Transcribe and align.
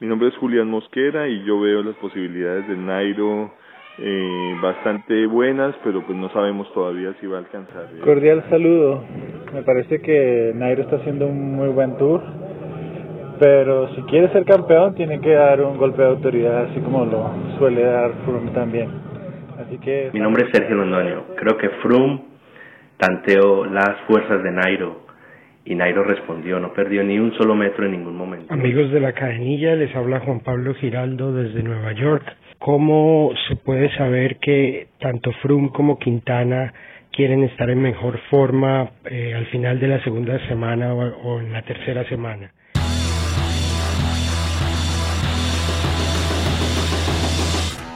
Mi 0.00 0.06
nombre 0.06 0.28
es 0.28 0.36
Julián 0.38 0.68
Mosquera 0.68 1.28
y 1.28 1.44
yo 1.44 1.60
veo 1.60 1.82
las 1.82 1.94
posibilidades 1.96 2.66
de 2.66 2.74
Nairo 2.74 3.52
eh, 3.98 4.56
bastante 4.62 5.26
buenas, 5.26 5.74
pero 5.84 6.00
pues 6.06 6.16
no 6.16 6.30
sabemos 6.30 6.72
todavía 6.72 7.12
si 7.20 7.26
va 7.26 7.36
a 7.36 7.40
alcanzar. 7.40 7.84
Cordial 8.02 8.42
saludo. 8.48 9.04
Me 9.52 9.62
parece 9.62 10.00
que 10.00 10.52
Nairo 10.54 10.84
está 10.84 10.96
haciendo 10.96 11.26
un 11.26 11.54
muy 11.54 11.68
buen 11.68 11.98
tour, 11.98 12.22
pero 13.38 13.94
si 13.94 14.00
quiere 14.04 14.32
ser 14.32 14.46
campeón 14.46 14.94
tiene 14.94 15.20
que 15.20 15.34
dar 15.34 15.60
un 15.60 15.76
golpe 15.76 16.00
de 16.00 16.08
autoridad, 16.08 16.70
así 16.70 16.80
como 16.80 17.04
lo 17.04 17.30
suele 17.58 17.82
dar 17.82 18.10
Froome 18.24 18.52
también. 18.52 18.88
Así 19.58 19.76
que. 19.80 20.08
Mi 20.14 20.20
nombre 20.20 20.46
es 20.46 20.50
Sergio 20.50 20.76
Londoño. 20.76 21.24
Creo 21.36 21.58
que 21.58 21.68
Froome 21.82 22.22
tanteó 22.96 23.66
las 23.66 24.00
fuerzas 24.06 24.42
de 24.42 24.50
Nairo 24.50 25.09
y 25.70 25.76
Nairo 25.76 26.02
respondió, 26.02 26.58
no 26.58 26.72
perdió 26.72 27.04
ni 27.04 27.20
un 27.20 27.32
solo 27.34 27.54
metro 27.54 27.86
en 27.86 27.92
ningún 27.92 28.16
momento. 28.16 28.52
Amigos 28.52 28.90
de 28.90 28.98
la 28.98 29.12
cadenilla, 29.12 29.76
les 29.76 29.94
habla 29.94 30.18
Juan 30.18 30.40
Pablo 30.40 30.74
Giraldo 30.74 31.32
desde 31.32 31.62
Nueva 31.62 31.92
York. 31.92 32.24
¿Cómo 32.58 33.30
se 33.46 33.54
puede 33.54 33.88
saber 33.96 34.38
que 34.38 34.88
tanto 34.98 35.30
Froome 35.40 35.70
como 35.70 35.96
Quintana 36.00 36.74
quieren 37.12 37.44
estar 37.44 37.70
en 37.70 37.80
mejor 37.82 38.18
forma 38.30 38.90
eh, 39.04 39.32
al 39.32 39.46
final 39.46 39.78
de 39.78 39.86
la 39.86 40.02
segunda 40.02 40.44
semana 40.48 40.92
o, 40.92 41.06
o 41.06 41.38
en 41.40 41.52
la 41.52 41.62
tercera 41.62 42.02
semana? 42.08 42.50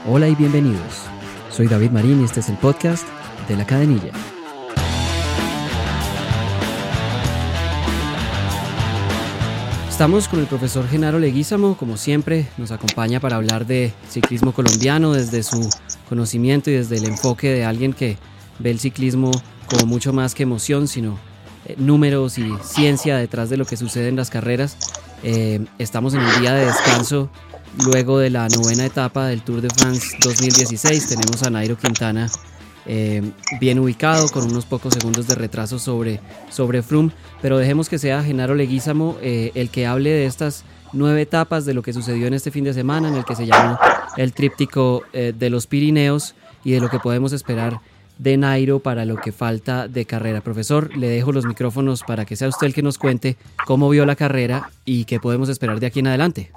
Hola 0.09 0.29
y 0.29 0.37
bienvenidos. 0.37 1.11
Soy 1.49 1.67
David 1.67 1.91
Marín 1.91 2.21
y 2.21 2.25
este 2.25 2.39
es 2.39 2.49
el 2.49 2.57
podcast 2.57 3.05
de 3.49 3.57
la 3.57 3.67
cadenilla. 3.67 4.13
Estamos 9.95 10.27
con 10.27 10.41
el 10.41 10.47
profesor 10.47 10.89
Genaro 10.89 11.21
Leguízamo, 11.21 11.77
como 11.77 11.97
siempre, 11.97 12.49
nos 12.59 12.73
acompaña 12.73 13.21
para 13.21 13.37
hablar 13.37 13.65
de 13.65 13.93
ciclismo 14.11 14.53
colombiano 14.53 15.13
desde 15.13 15.45
su 15.45 15.71
conocimiento 16.09 16.69
y 16.69 16.73
desde 16.73 16.97
el 16.97 17.05
enfoque 17.05 17.49
de 17.51 17.65
alguien 17.65 17.93
que 17.93 18.19
ve 18.59 18.73
el 18.73 18.81
ciclismo 18.81 19.31
como 19.69 19.87
mucho 19.87 20.13
más 20.13 20.35
que 20.35 20.43
emoción, 20.43 20.89
sino 20.89 21.17
eh, 21.65 21.77
números 21.79 22.39
y 22.39 22.53
ciencia 22.65 23.17
detrás 23.19 23.51
de 23.51 23.57
lo 23.57 23.67
que 23.67 23.77
sucede 23.77 24.09
en 24.09 24.17
las 24.17 24.31
carreras. 24.31 24.77
Eh, 25.23 25.65
estamos 25.79 26.13
en 26.15 26.23
un 26.23 26.41
día 26.41 26.55
de 26.55 26.67
descanso 26.67 27.31
luego 27.87 28.19
de 28.19 28.31
la 28.31 28.49
novena 28.49 28.85
etapa 28.85 29.29
del 29.29 29.43
Tour 29.43 29.61
de 29.61 29.71
France 29.71 30.17
2016. 30.25 31.07
Tenemos 31.07 31.45
a 31.45 31.51
Nairo 31.51 31.79
Quintana 31.79 32.29
eh, 32.87 33.23
bien 33.61 33.79
ubicado, 33.79 34.29
con 34.29 34.45
unos 34.45 34.67
pocos 34.67 34.95
segundos 34.95 35.27
de 35.27 35.35
retraso 35.35 35.79
sobre, 35.79 36.21
sobre 36.51 36.83
Froome, 36.83 37.13
pero 37.41 37.59
dejemos 37.59 37.89
que 37.89 37.99
sea 37.99 38.23
Genaro 38.23 38.55
Leguízamo 38.55 39.17
eh, 39.21 39.53
el 39.55 39.71
que 39.71 39.87
hable 39.87 40.11
de 40.11 40.27
estas 40.27 40.65
nueve 40.93 41.23
etapas 41.23 41.65
de 41.65 41.75
lo 41.75 41.83
que 41.83 41.93
sucedió 41.93 42.27
en 42.27 42.35
este 42.35 42.51
fin 42.51 42.65
de 42.65 42.73
semana, 42.73 43.09
en 43.09 43.17
el 43.17 43.25
que 43.25 43.37
se 43.37 43.47
llamó 43.47 43.79
el 44.17 44.33
tríptico 44.33 45.03
eh, 45.13 45.33
de 45.37 45.51
los 45.51 45.67
Pirineos 45.67 46.35
y 46.63 46.73
de 46.73 46.81
lo 46.81 46.89
que 46.89 46.99
podemos 46.99 47.33
esperar 47.33 47.81
de 48.19 48.37
Nairo 48.37 48.79
para 48.79 49.05
lo 49.05 49.17
que 49.17 49.33
falta 49.33 49.89
de 49.89 50.05
carrera. 50.05 50.41
Profesor, 50.41 50.97
le 50.97 51.09
dejo 51.09 51.33
los 51.33 51.47
micrófonos 51.47 52.05
para 52.05 52.25
que 52.25 52.37
sea 52.37 52.49
usted 52.49 52.69
el 52.69 52.75
que 52.75 52.83
nos 52.83 52.97
cuente 52.97 53.37
cómo 53.67 53.89
vio 53.89 54.07
la 54.07 54.15
carrera 54.15 54.71
y 54.85 55.05
qué 55.05 55.19
podemos 55.19 55.49
esperar 55.49 55.81
de 55.81 55.87
aquí 55.87 55.99
en 56.01 56.07
adelante. 56.07 56.53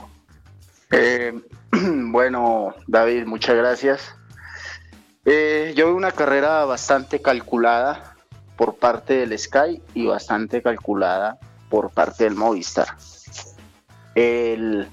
bueno, 2.11 2.75
David, 2.88 3.25
muchas 3.25 3.55
gracias. 3.55 4.16
Eh, 5.30 5.73
yo 5.75 5.88
veo 5.88 5.95
una 5.97 6.14
carrera 6.14 6.64
bastante 6.64 7.22
calculada 7.22 8.16
por 8.56 8.78
parte 8.78 9.16
del 9.16 9.38
Sky 9.38 9.81
y 9.94 10.06
bastante 10.06 10.61
calculada 10.61 11.38
por 11.70 11.89
parte 11.89 12.23
del 12.23 12.36
Movistar. 12.36 12.88
El 14.16 14.88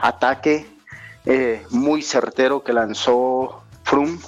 ataque 0.00 0.66
eh, 1.26 1.62
muy 1.68 2.00
certero 2.00 2.64
que 2.64 2.72
lanzó 2.72 3.62
Froome 3.82 4.18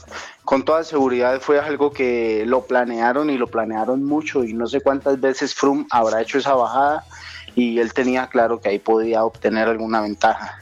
con 0.44 0.62
toda 0.62 0.84
seguridad 0.84 1.40
fue 1.40 1.58
algo 1.58 1.90
que 1.90 2.44
lo 2.44 2.66
planearon 2.66 3.30
y 3.30 3.38
lo 3.38 3.46
planearon 3.46 4.04
mucho 4.04 4.44
y 4.44 4.52
no 4.52 4.66
sé 4.66 4.82
cuántas 4.82 5.18
veces 5.18 5.54
Froome 5.54 5.86
habrá 5.90 6.20
hecho 6.20 6.36
esa 6.36 6.54
bajada 6.54 7.06
y 7.54 7.78
él 7.78 7.94
tenía 7.94 8.26
claro 8.26 8.60
que 8.60 8.68
ahí 8.68 8.78
podía 8.78 9.24
obtener 9.24 9.68
alguna 9.68 10.02
ventaja. 10.02 10.58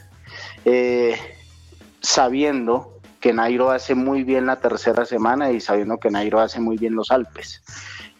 Eh, 0.65 1.19
sabiendo 2.01 2.94
que 3.25 3.33
Nairo 3.33 3.71
hace 3.71 3.95
muy 3.95 4.23
bien 4.23 4.45
la 4.45 4.57
tercera 4.57 5.07
semana 5.07 5.51
y 5.51 5.59
sabiendo 5.59 5.97
que 5.97 6.11
Nairo 6.11 6.41
hace 6.41 6.61
muy 6.61 6.77
bien 6.77 6.95
los 6.95 7.11
Alpes. 7.11 7.63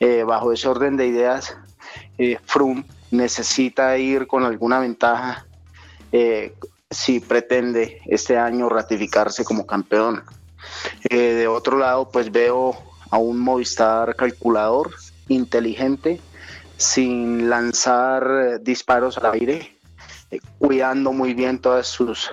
Eh, 0.01 0.23
bajo 0.23 0.51
ese 0.51 0.67
orden 0.67 0.97
de 0.97 1.07
ideas, 1.07 1.55
eh, 2.17 2.39
Froome 2.47 2.87
necesita 3.11 3.99
ir 3.99 4.27
con 4.27 4.45
alguna 4.45 4.79
ventaja 4.79 5.45
eh, 6.11 6.55
si 6.91 7.21
pretende 7.21 8.01
este 8.07 8.39
año 8.39 8.71
ratificarse 8.71 9.45
como 9.45 9.67
campeón. 9.67 10.25
Eh, 11.11 11.35
de 11.35 11.49
otro 11.49 11.77
lado, 11.77 12.09
pues 12.09 12.33
veo 12.33 12.75
a 13.11 13.19
un 13.19 13.39
Movistar 13.41 14.17
calculador, 14.17 14.91
inteligente, 15.29 16.19
sin 16.79 17.51
lanzar 17.51 18.59
disparos 18.63 19.19
al 19.19 19.35
aire, 19.35 19.77
cuidando 20.59 21.13
muy 21.13 21.35
bien 21.35 21.59
todas 21.59 21.89
sus 21.89 22.31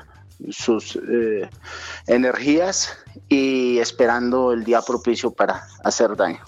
sus 0.50 0.96
eh, 0.96 1.50
energías 2.08 2.98
y 3.30 3.78
esperando 3.80 4.54
el 4.54 4.64
día 4.64 4.82
propicio 4.82 5.32
para 5.32 5.64
hacer 5.84 6.16
daño. 6.16 6.40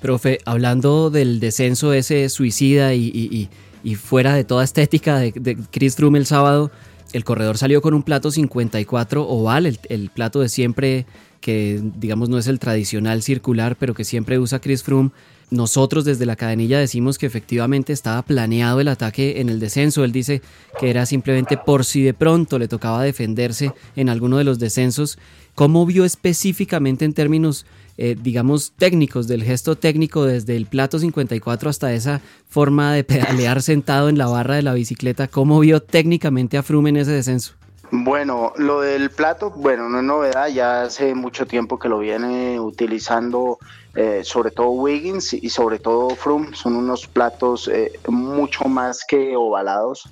Profe, 0.00 0.38
hablando 0.44 1.10
del 1.10 1.40
descenso 1.40 1.92
ese 1.92 2.28
suicida 2.28 2.94
y, 2.94 3.48
fuera 3.96 4.34
de 4.34 4.44
toda 4.44 4.64
estética 4.64 5.18
de, 5.18 5.32
de, 5.32 5.56
Chris 5.70 5.96
Froome 5.96 6.18
el 6.18 6.26
sábado, 6.26 6.70
el 7.12 7.24
corredor 7.24 7.58
salió 7.58 7.80
con 7.80 7.94
un 7.94 8.02
plato 8.02 8.30
54 8.30 9.26
oval, 9.26 9.66
el, 9.66 9.78
el, 9.88 10.10
plato 10.10 10.40
de 10.40 10.48
siempre 10.48 11.06
que 11.40 11.80
digamos 11.96 12.28
no 12.28 12.38
es 12.38 12.46
el 12.46 12.58
tradicional 12.58 13.22
circular, 13.22 13.76
pero 13.76 13.94
que 13.94 14.04
siempre 14.04 14.38
usa 14.38 14.60
Chris 14.60 14.82
Froome. 14.82 15.10
Nosotros 15.54 16.04
desde 16.04 16.26
la 16.26 16.34
cadenilla 16.34 16.80
decimos 16.80 17.16
que 17.16 17.26
efectivamente 17.26 17.92
estaba 17.92 18.22
planeado 18.22 18.80
el 18.80 18.88
ataque 18.88 19.40
en 19.40 19.48
el 19.48 19.60
descenso. 19.60 20.02
Él 20.02 20.10
dice 20.10 20.42
que 20.80 20.90
era 20.90 21.06
simplemente 21.06 21.56
por 21.56 21.84
si 21.84 22.02
de 22.02 22.12
pronto 22.12 22.58
le 22.58 22.66
tocaba 22.66 23.04
defenderse 23.04 23.72
en 23.94 24.08
alguno 24.08 24.38
de 24.38 24.44
los 24.44 24.58
descensos. 24.58 25.16
¿Cómo 25.54 25.86
vio 25.86 26.04
específicamente 26.04 27.04
en 27.04 27.12
términos, 27.12 27.66
eh, 27.98 28.16
digamos, 28.20 28.72
técnicos, 28.76 29.28
del 29.28 29.44
gesto 29.44 29.76
técnico 29.76 30.24
desde 30.24 30.56
el 30.56 30.66
plato 30.66 30.98
54 30.98 31.70
hasta 31.70 31.94
esa 31.94 32.20
forma 32.48 32.92
de 32.92 33.04
pedalear 33.04 33.62
sentado 33.62 34.08
en 34.08 34.18
la 34.18 34.26
barra 34.26 34.56
de 34.56 34.62
la 34.62 34.74
bicicleta? 34.74 35.28
¿Cómo 35.28 35.60
vio 35.60 35.80
técnicamente 35.80 36.58
a 36.58 36.64
Froome 36.64 36.90
en 36.90 36.96
ese 36.96 37.12
descenso? 37.12 37.52
Bueno, 37.96 38.52
lo 38.56 38.80
del 38.80 39.10
plato, 39.10 39.50
bueno, 39.50 39.88
no 39.88 39.98
es 39.98 40.04
novedad, 40.04 40.48
ya 40.48 40.82
hace 40.82 41.14
mucho 41.14 41.46
tiempo 41.46 41.78
que 41.78 41.88
lo 41.88 42.00
viene 42.00 42.58
utilizando, 42.58 43.58
eh, 43.94 44.22
sobre 44.24 44.50
todo 44.50 44.70
Wiggins 44.70 45.32
y 45.32 45.48
sobre 45.48 45.78
todo 45.78 46.10
Froome, 46.10 46.56
son 46.56 46.74
unos 46.74 47.06
platos 47.06 47.68
eh, 47.68 47.92
mucho 48.08 48.64
más 48.64 49.04
que 49.06 49.36
ovalados. 49.36 50.10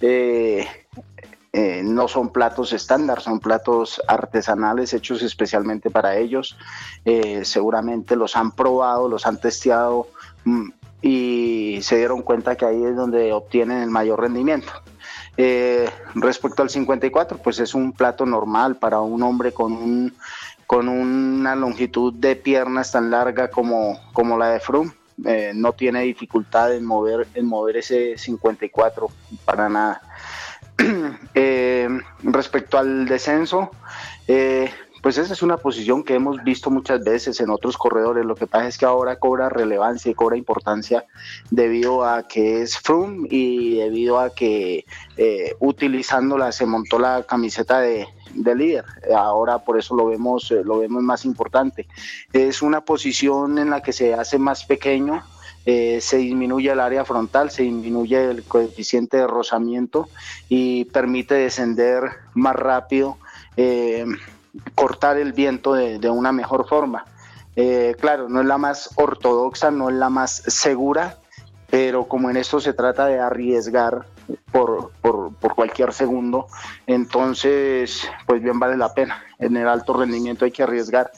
Eh, 0.00 0.66
eh, 1.52 1.82
no 1.84 2.08
son 2.08 2.30
platos 2.30 2.72
estándar, 2.72 3.20
son 3.20 3.40
platos 3.40 4.00
artesanales 4.08 4.94
hechos 4.94 5.20
especialmente 5.20 5.90
para 5.90 6.16
ellos. 6.16 6.56
Eh, 7.04 7.44
seguramente 7.44 8.16
los 8.16 8.36
han 8.36 8.52
probado, 8.52 9.06
los 9.06 9.26
han 9.26 9.38
testeado 9.38 10.08
mmm, 10.44 10.70
y 11.02 11.80
se 11.82 11.98
dieron 11.98 12.22
cuenta 12.22 12.56
que 12.56 12.64
ahí 12.64 12.82
es 12.82 12.96
donde 12.96 13.34
obtienen 13.34 13.82
el 13.82 13.90
mayor 13.90 14.22
rendimiento. 14.22 14.72
Eh, 15.40 15.88
respecto 16.16 16.62
al 16.62 16.68
54, 16.68 17.38
pues 17.38 17.60
es 17.60 17.72
un 17.72 17.92
plato 17.92 18.26
normal 18.26 18.74
para 18.74 19.00
un 19.00 19.22
hombre 19.22 19.52
con, 19.52 19.72
un, 19.72 20.12
con 20.66 20.88
una 20.88 21.54
longitud 21.54 22.12
de 22.12 22.34
piernas 22.34 22.90
tan 22.90 23.08
larga 23.12 23.48
como, 23.48 24.00
como 24.12 24.36
la 24.36 24.50
de 24.50 24.58
Froome. 24.58 24.90
Eh, 25.24 25.52
no 25.54 25.72
tiene 25.72 26.02
dificultad 26.02 26.74
en 26.74 26.84
mover, 26.84 27.28
en 27.34 27.46
mover 27.46 27.76
ese 27.76 28.18
54 28.18 29.08
para 29.44 29.68
nada. 29.68 30.02
eh, 31.34 31.88
respecto 32.22 32.76
al 32.76 33.06
descenso, 33.06 33.70
eh, 34.26 34.70
pues 35.02 35.16
esa 35.16 35.32
es 35.32 35.42
una 35.42 35.56
posición 35.56 36.02
que 36.02 36.14
hemos 36.14 36.42
visto 36.42 36.70
muchas 36.70 37.04
veces 37.04 37.40
en 37.40 37.50
otros 37.50 37.76
corredores. 37.76 38.24
Lo 38.24 38.34
que 38.34 38.46
pasa 38.46 38.66
es 38.66 38.78
que 38.78 38.84
ahora 38.84 39.16
cobra 39.16 39.48
relevancia 39.48 40.10
y 40.10 40.14
cobra 40.14 40.36
importancia 40.36 41.04
debido 41.50 42.04
a 42.04 42.26
que 42.26 42.62
es 42.62 42.78
Froome 42.78 43.28
y 43.30 43.76
debido 43.76 44.18
a 44.18 44.30
que 44.30 44.84
eh, 45.16 45.54
utilizándola 45.60 46.50
se 46.52 46.66
montó 46.66 46.98
la 46.98 47.22
camiseta 47.22 47.80
de, 47.80 48.08
de, 48.34 48.54
líder. 48.54 48.84
Ahora 49.16 49.58
por 49.60 49.78
eso 49.78 49.94
lo 49.94 50.06
vemos, 50.06 50.50
eh, 50.50 50.62
lo 50.64 50.80
vemos 50.80 51.02
más 51.02 51.24
importante. 51.24 51.86
Es 52.32 52.60
una 52.60 52.80
posición 52.80 53.58
en 53.58 53.70
la 53.70 53.82
que 53.82 53.92
se 53.92 54.14
hace 54.14 54.38
más 54.38 54.64
pequeño. 54.64 55.22
Eh, 55.64 56.00
se 56.00 56.16
disminuye 56.16 56.70
el 56.70 56.80
área 56.80 57.04
frontal, 57.04 57.50
se 57.50 57.62
disminuye 57.62 58.30
el 58.30 58.42
coeficiente 58.42 59.18
de 59.18 59.26
rozamiento 59.26 60.08
y 60.48 60.86
permite 60.86 61.34
descender 61.34 62.04
más 62.32 62.56
rápido 62.56 63.18
cortar 64.74 65.18
el 65.18 65.32
viento 65.32 65.74
de, 65.74 65.98
de 65.98 66.10
una 66.10 66.32
mejor 66.32 66.68
forma. 66.68 67.04
Eh, 67.56 67.96
claro, 68.00 68.28
no 68.28 68.40
es 68.40 68.46
la 68.46 68.56
más 68.56 68.90
ortodoxa, 68.94 69.70
no 69.70 69.88
es 69.90 69.96
la 69.96 70.10
más 70.10 70.42
segura, 70.46 71.18
pero 71.70 72.06
como 72.06 72.30
en 72.30 72.36
esto 72.36 72.60
se 72.60 72.72
trata 72.72 73.06
de 73.06 73.18
arriesgar, 73.18 74.06
por, 74.52 74.92
por, 75.00 75.34
por, 75.34 75.54
cualquier 75.54 75.92
segundo. 75.92 76.46
Entonces, 76.86 78.02
pues 78.26 78.42
bien 78.42 78.58
vale 78.58 78.76
la 78.76 78.92
pena. 78.94 79.22
En 79.38 79.56
el 79.56 79.68
alto 79.68 79.94
rendimiento 79.94 80.44
hay 80.44 80.50
que 80.50 80.62
arriesgar. 80.62 81.10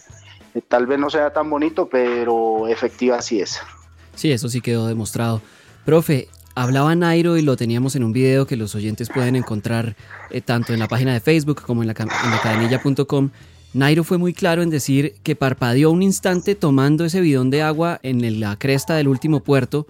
Eh, 0.55 0.63
tal 0.67 0.87
vez 0.87 0.99
no 0.99 1.11
sea 1.11 1.33
tan 1.33 1.51
bonito, 1.51 1.89
pero 1.89 2.69
efectiva 2.69 3.21
sí 3.21 3.41
es. 3.41 3.61
Sí, 4.15 4.33
eso 4.33 4.49
sí 4.49 4.61
quedó 4.61 4.87
demostrado. 4.87 5.41
Profe, 5.85 6.29
hablaba 6.55 6.95
Nairo 6.95 7.37
y 7.37 7.43
lo 7.43 7.57
teníamos 7.57 7.97
en 7.97 8.05
un 8.05 8.13
video 8.13 8.47
que 8.47 8.57
los 8.57 8.75
oyentes 8.75 9.09
pueden 9.09 9.37
encontrar 9.37 9.97
eh, 10.31 10.41
tanto 10.41 10.73
en 10.73 10.79
la 10.79 10.89
página 10.89 11.13
de 11.13 11.21
Facebook 11.21 11.63
como 11.63 11.83
en 11.83 11.89
la, 11.89 11.95
en 11.99 12.31
la 12.31 12.41
cadenilla.com. 12.43 13.31
Nairo 13.73 14.03
fue 14.03 14.19
muy 14.19 14.35
claro 14.35 14.63
en 14.63 14.71
decir 14.71 15.15
que 15.23 15.37
parpadeó 15.37 15.91
un 15.91 16.03
instante 16.03 16.55
tomando 16.55 17.05
ese 17.05 17.21
bidón 17.21 17.51
de 17.51 17.63
agua 17.63 18.01
en 18.03 18.41
la 18.41 18.57
cresta 18.57 18.97
del 18.97 19.09
último 19.09 19.41
puerto 19.41 19.87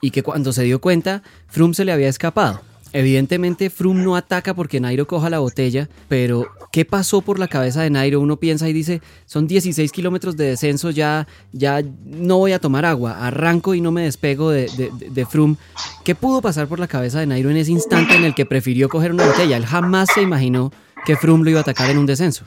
y 0.00 0.10
que 0.10 0.22
cuando 0.22 0.52
se 0.52 0.62
dio 0.62 0.80
cuenta, 0.80 1.22
Froome 1.48 1.74
se 1.74 1.84
le 1.84 1.92
había 1.92 2.08
escapado. 2.08 2.60
Evidentemente 2.92 3.68
Froome 3.68 4.02
no 4.02 4.16
ataca 4.16 4.54
porque 4.54 4.80
Nairo 4.80 5.06
coja 5.06 5.28
la 5.28 5.40
botella, 5.40 5.88
pero 6.08 6.46
¿qué 6.72 6.84
pasó 6.84 7.20
por 7.20 7.38
la 7.38 7.48
cabeza 7.48 7.82
de 7.82 7.90
Nairo? 7.90 8.20
Uno 8.20 8.36
piensa 8.36 8.68
y 8.68 8.72
dice, 8.72 9.02
son 9.26 9.46
16 9.46 9.90
kilómetros 9.92 10.36
de 10.36 10.46
descenso, 10.46 10.90
ya, 10.90 11.26
ya 11.52 11.82
no 12.04 12.38
voy 12.38 12.52
a 12.52 12.58
tomar 12.58 12.84
agua, 12.84 13.26
arranco 13.26 13.74
y 13.74 13.80
no 13.80 13.92
me 13.92 14.02
despego 14.02 14.50
de, 14.50 14.70
de, 14.76 14.90
de, 15.10 15.26
Froome. 15.26 15.56
¿Qué 16.04 16.14
pudo 16.14 16.40
pasar 16.40 16.68
por 16.68 16.78
la 16.78 16.88
cabeza 16.88 17.20
de 17.20 17.26
Nairo 17.26 17.50
en 17.50 17.56
ese 17.56 17.72
instante 17.72 18.14
en 18.14 18.24
el 18.24 18.34
que 18.34 18.46
prefirió 18.46 18.88
coger 18.88 19.12
una 19.12 19.26
botella? 19.26 19.56
Él 19.56 19.66
jamás 19.66 20.08
se 20.14 20.22
imaginó 20.22 20.72
que 21.04 21.16
Froome 21.16 21.44
lo 21.44 21.50
iba 21.50 21.60
a 21.60 21.62
atacar 21.62 21.90
en 21.90 21.98
un 21.98 22.06
descenso. 22.06 22.44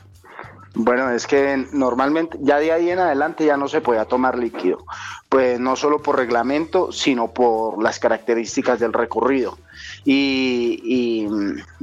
Bueno, 0.74 1.10
es 1.10 1.26
que 1.26 1.66
normalmente 1.72 2.38
ya 2.40 2.58
de 2.58 2.70
ahí 2.70 2.90
en 2.90 3.00
adelante 3.00 3.44
ya 3.44 3.56
no 3.56 3.66
se 3.66 3.80
podía 3.80 4.04
tomar 4.04 4.38
líquido, 4.38 4.84
pues 5.28 5.58
no 5.58 5.74
solo 5.74 6.00
por 6.00 6.16
reglamento, 6.16 6.92
sino 6.92 7.32
por 7.32 7.82
las 7.82 7.98
características 7.98 8.78
del 8.78 8.92
recorrido. 8.92 9.58
Y, 10.04 11.26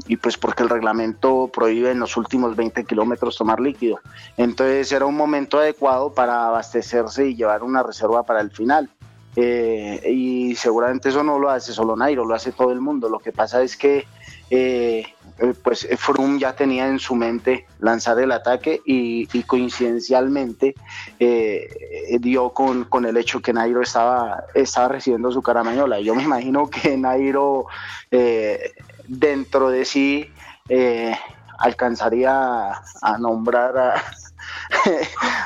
y, 0.08 0.16
pues 0.18 0.38
porque 0.38 0.64
el 0.64 0.70
reglamento 0.70 1.50
prohíbe 1.54 1.92
en 1.92 2.00
los 2.00 2.16
últimos 2.16 2.56
20 2.56 2.86
kilómetros 2.86 3.38
tomar 3.38 3.60
líquido. 3.60 4.00
Entonces 4.38 4.92
era 4.92 5.06
un 5.06 5.16
momento 5.16 5.60
adecuado 5.60 6.14
para 6.14 6.48
abastecerse 6.48 7.28
y 7.28 7.36
llevar 7.36 7.64
una 7.64 7.84
reserva 7.84 8.24
para 8.24 8.40
el 8.40 8.52
final. 8.52 8.90
Eh, 9.36 10.02
y 10.10 10.56
seguramente 10.56 11.10
eso 11.10 11.24
no 11.24 11.38
lo 11.38 11.52
hace 11.52 11.72
solo 11.72 11.96
Nairo, 11.96 12.26
lo 12.26 12.34
hace 12.34 12.54
todo 12.54 12.72
el 12.72 12.82
mundo. 12.82 13.10
Lo 13.10 13.20
que 13.20 13.32
pasa 13.32 13.62
es 13.62 13.78
que 13.78 14.08
eh, 14.50 15.06
eh, 15.40 15.54
pues 15.62 15.84
eh, 15.84 15.98
Froome 15.98 16.40
ya 16.40 16.56
tenía 16.56 16.88
en 16.88 17.00
su 17.00 17.16
mente 17.16 17.66
lanzar 17.80 18.20
el 18.20 18.32
ataque 18.32 18.82
y, 18.86 19.28
coincidencialmente 19.44 20.76
dio 22.20 22.50
con, 22.50 23.06
el 23.06 23.18
hecho 23.18 23.42
que 23.42 23.54
Nairo 23.54 23.82
estaba, 23.82 24.44
estaba 24.54 24.90
recibiendo 24.90 25.32
su 25.32 25.42
caramañola. 25.42 26.00
Yo 26.00 26.16
me 26.16 26.24
imagino 26.24 26.70
que 26.70 26.98
Nairo 26.98 27.68
dentro 29.08 29.70
de 29.70 29.86
sí 29.86 30.30
alcanzaría 31.60 32.72
a, 33.02 33.18
nombrar 33.20 33.78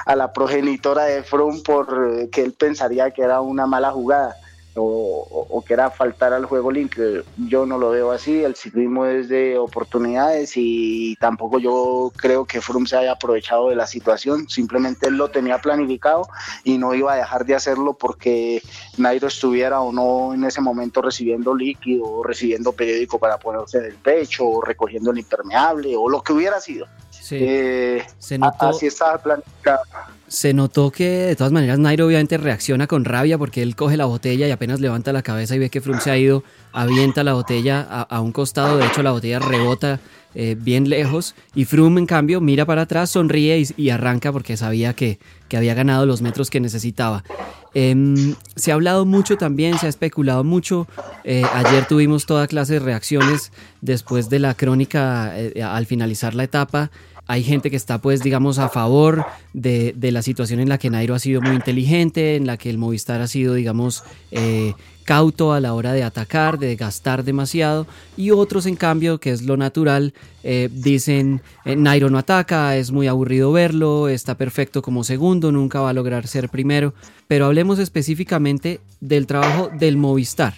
a, 0.05 0.15
la 0.15 0.33
progenitora 0.33 1.03
de 1.03 1.23
Froome 1.23 1.61
por 1.61 2.29
que 2.29 2.41
él 2.41 2.53
pensaría 2.53 3.11
que 3.11 3.21
era 3.21 3.41
una 3.41 3.67
mala 3.67 3.91
jugada 3.91 4.35
o, 4.75 5.47
o, 5.49 5.61
que 5.63 5.73
era 5.73 5.89
faltar 5.91 6.33
al 6.33 6.45
juego 6.45 6.71
limpio. 6.71 7.23
Yo 7.37 7.65
no 7.65 7.77
lo 7.77 7.91
veo 7.91 8.11
así, 8.11 8.43
el 8.43 8.55
ciclismo 8.55 9.05
es 9.05 9.27
de 9.27 9.57
oportunidades 9.57 10.53
y 10.55 11.15
tampoco 11.19 11.59
yo 11.59 12.11
creo 12.15 12.45
que 12.45 12.61
Froome 12.61 12.87
se 12.87 12.97
haya 12.97 13.13
aprovechado 13.13 13.69
de 13.69 13.75
la 13.75 13.87
situación, 13.87 14.47
simplemente 14.49 15.07
él 15.07 15.15
lo 15.15 15.29
tenía 15.29 15.59
planificado 15.59 16.27
y 16.63 16.77
no 16.77 16.93
iba 16.93 17.13
a 17.13 17.17
dejar 17.17 17.45
de 17.45 17.55
hacerlo 17.55 17.93
porque 17.93 18.61
Nairo 18.97 19.27
estuviera 19.27 19.81
o 19.81 19.91
no 19.91 20.33
en 20.33 20.43
ese 20.43 20.61
momento 20.61 21.01
recibiendo 21.01 21.53
líquido 21.53 22.05
o 22.05 22.23
recibiendo 22.23 22.71
periódico 22.71 23.19
para 23.19 23.37
ponerse 23.37 23.79
en 23.79 23.85
el 23.85 23.95
pecho 23.95 24.45
o 24.45 24.61
recogiendo 24.61 25.11
el 25.11 25.19
impermeable 25.19 25.95
o 25.97 26.09
lo 26.09 26.21
que 26.21 26.33
hubiera 26.33 26.59
sido. 26.59 26.87
Eh, 27.31 28.05
se 28.17 28.37
notó, 28.37 28.69
así 28.69 28.87
estaba 28.87 29.17
planificado. 29.17 29.83
Se 30.31 30.53
notó 30.53 30.91
que 30.91 31.09
de 31.09 31.35
todas 31.35 31.51
maneras 31.51 31.77
Nairo 31.77 32.07
obviamente 32.07 32.37
reacciona 32.37 32.87
con 32.87 33.03
rabia 33.03 33.37
porque 33.37 33.61
él 33.61 33.75
coge 33.75 33.97
la 33.97 34.05
botella 34.05 34.47
y 34.47 34.51
apenas 34.51 34.79
levanta 34.79 35.11
la 35.11 35.23
cabeza 35.23 35.57
y 35.57 35.59
ve 35.59 35.69
que 35.69 35.81
Froome 35.81 35.99
se 35.99 36.09
ha 36.09 36.17
ido, 36.17 36.45
avienta 36.71 37.25
la 37.25 37.33
botella 37.33 37.81
a, 37.81 38.21
un 38.21 38.31
costado, 38.31 38.77
de 38.77 38.85
hecho 38.85 39.03
la 39.03 39.11
botella 39.11 39.39
rebota 39.39 39.99
eh, 40.33 40.55
bien 40.57 40.87
lejos 40.87 41.35
y 41.53 41.65
Froome 41.65 41.99
en 41.99 42.05
cambio 42.05 42.39
mira 42.39 42.65
para 42.65 42.83
atrás, 42.83 43.09
sonríe 43.09 43.61
y, 43.75 43.89
arranca 43.89 44.31
porque 44.31 44.55
sabía 44.55 44.93
que, 44.93 45.19
que, 45.49 45.57
había 45.57 45.73
ganado 45.73 46.05
los 46.05 46.21
metros 46.21 46.49
que 46.49 46.61
necesitaba. 46.61 47.25
Em, 47.73 48.35
se 48.55 48.71
ha 48.71 48.75
hablado 48.75 49.05
mucho 49.05 49.35
también, 49.35 49.77
se 49.79 49.87
ha 49.87 49.89
especulado 49.89 50.45
mucho. 50.45 50.87
Eh, 51.25 51.43
ayer 51.53 51.85
tuvimos 51.87 52.25
toda 52.25 52.47
clase 52.47 52.75
de 52.75 52.79
reacciones 52.79 53.51
después 53.81 54.29
de 54.29 54.39
la 54.39 54.53
crónica 54.53 55.33
al 55.61 55.85
finalizar 55.85 56.35
la 56.35 56.45
etapa. 56.45 56.89
Hay 57.31 57.43
gente 57.45 57.69
que 57.69 57.77
está, 57.77 57.99
pues, 57.99 58.23
digamos, 58.23 58.59
a 58.59 58.67
favor 58.67 59.25
de, 59.53 59.95
la 59.97 60.21
situación 60.21 60.59
en 60.59 60.67
la 60.67 60.77
que 60.77 60.89
Nairo 60.89 61.15
ha 61.15 61.19
sido 61.19 61.41
muy 61.41 61.55
inteligente, 61.55 62.35
en 62.35 62.45
la 62.45 62.57
que 62.57 62.69
el 62.69 62.77
Movistar 62.77 63.21
ha 63.21 63.27
sido, 63.27 63.53
digamos, 63.53 64.03
eh, 64.31 64.73
cauto 65.05 65.53
a 65.53 65.61
la 65.61 65.73
hora 65.73 65.93
de 65.93 66.03
atacar, 66.03 66.59
de 66.59 66.75
gastar 66.75 67.23
demasiado, 67.23 67.87
y 68.17 68.31
otros, 68.31 68.65
en 68.65 68.75
cambio, 68.75 69.21
que 69.21 69.31
es 69.31 69.43
lo 69.43 69.55
natural, 69.55 70.13
eh, 70.43 70.67
dicen, 70.73 71.41
eh, 71.63 71.77
Nairo 71.77 72.09
no 72.09 72.17
ataca, 72.17 72.75
es 72.75 72.91
muy 72.91 73.07
aburrido 73.07 73.53
verlo, 73.53 74.09
está 74.09 74.35
perfecto 74.35 74.81
como 74.81 75.05
segundo, 75.05 75.53
nunca 75.53 75.79
va 75.79 75.91
a 75.91 75.93
lograr 75.93 76.27
ser 76.27 76.49
primero, 76.49 76.93
pero 77.29 77.45
hablemos 77.45 77.79
específicamente 77.79 78.81
del 78.99 79.25
trabajo 79.25 79.71
del 79.79 79.95
Movistar. 79.95 80.53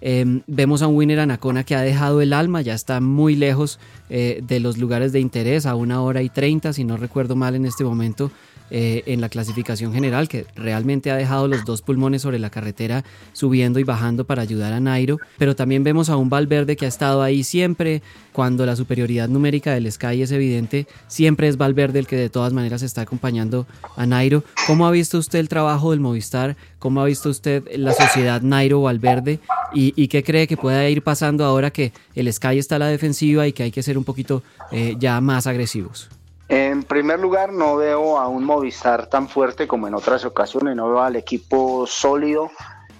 Em, 0.00 0.42
vemos 0.46 0.82
a 0.82 0.86
un 0.86 0.96
Winner 0.96 1.20
Anacona 1.20 1.64
que 1.64 1.74
ha 1.74 1.82
dejado 1.82 2.20
el 2.20 2.32
alma, 2.32 2.62
ya 2.62 2.74
está 2.74 3.00
muy 3.00 3.34
lejos 3.36 3.78
eh, 4.10 4.42
de 4.46 4.60
los 4.60 4.78
lugares 4.78 5.12
de 5.12 5.20
interés, 5.20 5.66
a 5.66 5.74
una 5.74 6.02
hora 6.02 6.22
y 6.22 6.28
treinta, 6.28 6.72
si 6.72 6.84
no 6.84 6.96
recuerdo 6.96 7.36
mal 7.36 7.54
en 7.54 7.66
este 7.66 7.84
momento, 7.84 8.30
eh, 8.70 9.02
en 9.06 9.22
la 9.22 9.30
clasificación 9.30 9.94
general, 9.94 10.28
que 10.28 10.44
realmente 10.54 11.10
ha 11.10 11.16
dejado 11.16 11.48
los 11.48 11.64
dos 11.64 11.80
pulmones 11.80 12.20
sobre 12.20 12.38
la 12.38 12.50
carretera 12.50 13.02
subiendo 13.32 13.78
y 13.78 13.84
bajando 13.84 14.24
para 14.24 14.42
ayudar 14.42 14.74
a 14.74 14.80
Nairo. 14.80 15.16
Pero 15.38 15.56
también 15.56 15.84
vemos 15.84 16.10
a 16.10 16.18
un 16.18 16.28
Valverde 16.28 16.76
que 16.76 16.84
ha 16.84 16.88
estado 16.88 17.22
ahí 17.22 17.44
siempre, 17.44 18.02
cuando 18.32 18.66
la 18.66 18.76
superioridad 18.76 19.28
numérica 19.30 19.72
del 19.72 19.90
Sky 19.90 20.20
es 20.20 20.32
evidente, 20.32 20.86
siempre 21.06 21.48
es 21.48 21.56
Valverde 21.56 21.98
el 22.00 22.06
que 22.06 22.16
de 22.16 22.28
todas 22.28 22.52
maneras 22.52 22.82
está 22.82 23.00
acompañando 23.00 23.66
a 23.96 24.04
Nairo. 24.04 24.44
¿Cómo 24.66 24.86
ha 24.86 24.90
visto 24.90 25.16
usted 25.16 25.38
el 25.38 25.48
trabajo 25.48 25.92
del 25.92 26.00
Movistar? 26.00 26.56
¿Cómo 26.78 27.00
ha 27.00 27.04
visto 27.04 27.28
usted 27.28 27.64
la 27.76 27.92
sociedad 27.92 28.40
Nairo-Valverde? 28.40 29.40
¿Y, 29.72 30.08
qué 30.08 30.22
cree 30.22 30.46
que 30.46 30.56
pueda 30.56 30.88
ir 30.88 31.02
pasando 31.02 31.44
ahora 31.44 31.70
que 31.70 31.92
el 32.14 32.32
Sky 32.32 32.58
está 32.58 32.76
a 32.76 32.78
la 32.78 32.86
defensiva 32.86 33.46
y 33.46 33.52
que 33.52 33.64
hay 33.64 33.70
que 33.70 33.82
ser 33.82 33.98
un 33.98 34.04
poquito 34.04 34.42
eh, 34.70 34.94
ya 34.98 35.20
más 35.20 35.46
agresivos? 35.46 36.08
En 36.48 36.82
primer 36.82 37.20
lugar, 37.20 37.52
no 37.52 37.76
veo 37.76 38.18
a 38.18 38.28
un 38.28 38.44
Movistar 38.44 39.06
tan 39.06 39.28
fuerte 39.28 39.66
como 39.66 39.86
en 39.86 39.94
otras 39.94 40.24
ocasiones, 40.24 40.74
no 40.76 40.88
veo 40.88 41.02
al 41.02 41.16
equipo 41.16 41.86
sólido 41.86 42.50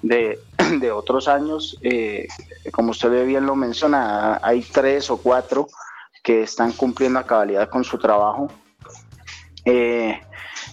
de, 0.02 0.38
otros 0.92 1.28
años. 1.28 1.78
Eh, 1.82 2.28
como 2.72 2.90
usted 2.90 3.26
bien 3.26 3.46
lo 3.46 3.56
menciona, 3.56 4.38
hay 4.42 4.60
tres 4.60 5.10
o 5.10 5.16
cuatro 5.16 5.68
que 6.22 6.42
están 6.42 6.72
cumpliendo 6.72 7.18
a 7.18 7.26
cabalidad 7.26 7.70
con 7.70 7.84
su 7.84 7.98
trabajo. 7.98 8.48
Eh, 9.64 10.20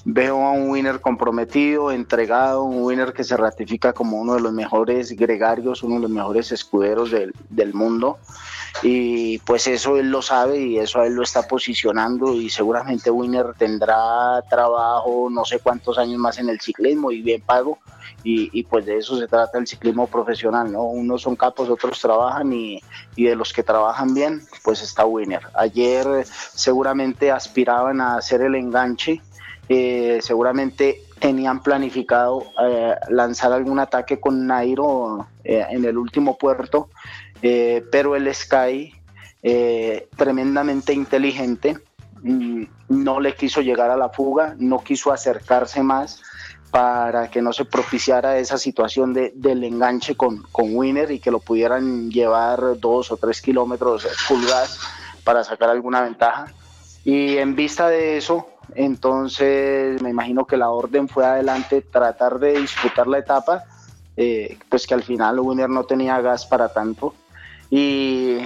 veo 0.06 0.46
a 0.46 0.52
un 0.52 0.70
winner 0.70 1.02
comprometido, 1.02 1.92
entregado, 1.92 2.64
un 2.64 2.84
winner 2.84 3.12
que 3.12 3.24
se 3.24 3.36
ratifica 3.36 3.92
como 3.94 4.22
uno 4.22 4.36
de 4.36 4.42
los 4.42 4.54
mejores 4.54 5.12
gregarios, 5.12 5.84
uno 5.84 5.96
de 5.96 6.02
los 6.02 6.12
mejores 6.12 6.52
escuderos 6.52 7.12
del, 7.12 7.34
del 7.50 7.74
mundo 7.74 8.20
y 8.82 9.40
pues 9.40 9.68
eso 9.68 9.98
él 9.98 10.10
lo 10.10 10.22
sabe 10.22 10.60
y 10.60 10.78
eso 10.78 11.02
él 11.04 11.14
lo 11.14 11.24
está 11.24 11.48
posicionando 11.48 12.34
y 12.36 12.50
seguramente 12.50 13.10
Winner 13.10 13.54
tendrá 13.58 14.42
trabajo 14.50 15.30
no 15.32 15.46
sé 15.46 15.60
cuántos 15.60 15.98
años 15.98 16.20
más 16.20 16.38
en 16.40 16.50
el 16.50 16.60
ciclismo 16.60 17.12
y 17.12 17.22
bien 17.22 17.42
pago 17.42 17.80
y, 18.28 18.64
pues 18.64 18.88
de 18.88 18.98
eso 18.98 19.20
se 19.20 19.28
trata 19.28 19.60
el 19.60 19.68
ciclismo 19.68 20.08
profesional, 20.08 20.72
¿no? 20.72 20.82
Unos 20.82 21.22
son 21.22 21.36
capos, 21.36 21.70
otros 21.70 22.02
trabajan 22.02 22.52
y, 22.54 22.82
de 23.16 23.36
los 23.36 23.54
que 23.54 23.62
trabajan 23.62 24.16
bien, 24.16 24.42
pues 24.64 24.82
está 24.82 25.06
Winner. 25.06 25.42
Ayer 25.54 26.26
seguramente 26.26 27.32
aspiraban 27.32 28.02
a 28.02 28.18
hacer 28.18 28.42
el 28.42 28.56
enganche, 28.56 29.22
eh, 29.70 30.20
seguramente 30.22 31.06
tenían 31.20 31.64
planificado 31.64 32.44
eh, 32.62 32.96
lanzar 33.10 33.52
algún 33.54 33.80
ataque 33.80 34.20
con 34.20 34.46
Nairo 34.46 35.28
eh, 35.44 35.66
en 35.70 35.86
el 35.86 35.98
último 35.98 36.38
puerto, 36.38 36.90
eh, 37.42 37.84
pero 37.92 38.16
el 38.16 38.34
Sky, 38.34 38.94
tremendamente 40.16 40.92
inteligente, 40.92 41.78
mm, 42.22 42.64
no 42.90 43.20
le 43.20 43.36
quiso 43.36 43.62
llegar 43.62 43.92
a 43.92 43.98
la 43.98 44.10
fuga, 44.10 44.56
no 44.58 44.84
quiso 44.84 45.12
acercarse 45.12 45.84
más 45.84 46.22
para 46.72 47.30
que 47.30 47.42
no 47.42 47.54
se 47.54 47.64
propiciara 47.64 48.38
esa 48.38 48.58
situación 48.58 49.14
de, 49.14 49.32
del 49.36 49.64
enganche 49.64 50.16
con, 50.16 50.44
con 50.52 50.76
Winner 50.76 51.10
y 51.12 51.20
que 51.20 51.32
lo 51.32 51.40
pudieran 51.40 52.10
llevar 52.10 52.80
dos 52.80 53.12
o 53.12 53.18
tres 53.18 53.42
kilómetros 53.42 54.08
pulgadas 54.28 54.80
para 55.24 55.44
sacar 55.44 55.70
alguna 55.70 56.02
ventaja. 56.02 56.48
Y 57.06 57.38
en 57.38 57.56
vista 57.56 57.88
de 57.88 58.18
eso, 58.18 58.48
entonces 58.76 60.02
me 60.02 60.10
imagino 60.10 60.46
que 60.46 60.58
la 60.58 60.70
orden 60.70 61.08
fue 61.08 61.26
adelante 61.26 61.82
tratar 61.82 62.40
de 62.40 62.60
disputar 62.60 63.08
la 63.08 63.20
etapa, 63.20 63.64
eh, 64.18 64.58
pues 64.70 64.86
que 64.86 64.94
al 64.94 65.04
final 65.04 65.40
Winner 65.40 65.70
no 65.70 65.86
tenía 65.86 66.22
gas 66.22 66.46
para 66.46 66.70
tanto 66.70 67.14
Y, 67.70 68.38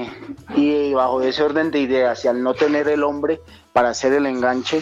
y, 0.55 0.93
bajo 0.93 1.21
ese 1.21 1.43
orden 1.43 1.71
de 1.71 1.79
ideas 1.79 2.23
y 2.25 2.27
al 2.27 2.41
no 2.41 2.53
tener 2.53 2.87
el 2.87 3.03
hombre 3.03 3.41
para 3.73 3.89
hacer 3.89 4.13
el 4.13 4.25
enganche, 4.25 4.81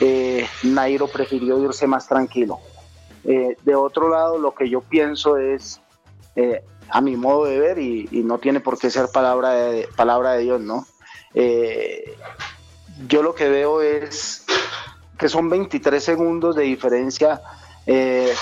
eh, 0.00 0.46
Nairo 0.64 1.06
prefirió 1.06 1.58
irse 1.58 1.86
más 1.86 2.06
tranquilo. 2.08 2.58
Eh, 3.24 3.56
de 3.62 3.74
otro 3.74 4.08
lado, 4.10 4.38
lo 4.38 4.54
que 4.54 4.68
yo 4.68 4.80
pienso 4.80 5.36
es, 5.38 5.80
a 6.90 7.00
mi 7.00 7.16
modo 7.16 7.46
de 7.46 7.58
ver, 7.58 7.78
y, 7.78 8.08
no 8.24 8.38
tiene 8.38 8.60
por 8.60 8.78
qué 8.78 8.90
ser 8.90 9.08
palabra 9.12 9.50
de, 9.50 9.88
palabra 9.96 10.32
de 10.32 10.42
Dios, 10.42 10.60
¿no? 10.60 10.86
yo 13.06 13.22
lo 13.22 13.34
que 13.34 13.48
veo 13.48 13.80
es 13.80 14.44
que 15.18 15.28
son 15.28 15.48
23 15.48 16.02
segundos 16.02 16.56
de 16.56 16.62
diferencia 16.62 17.40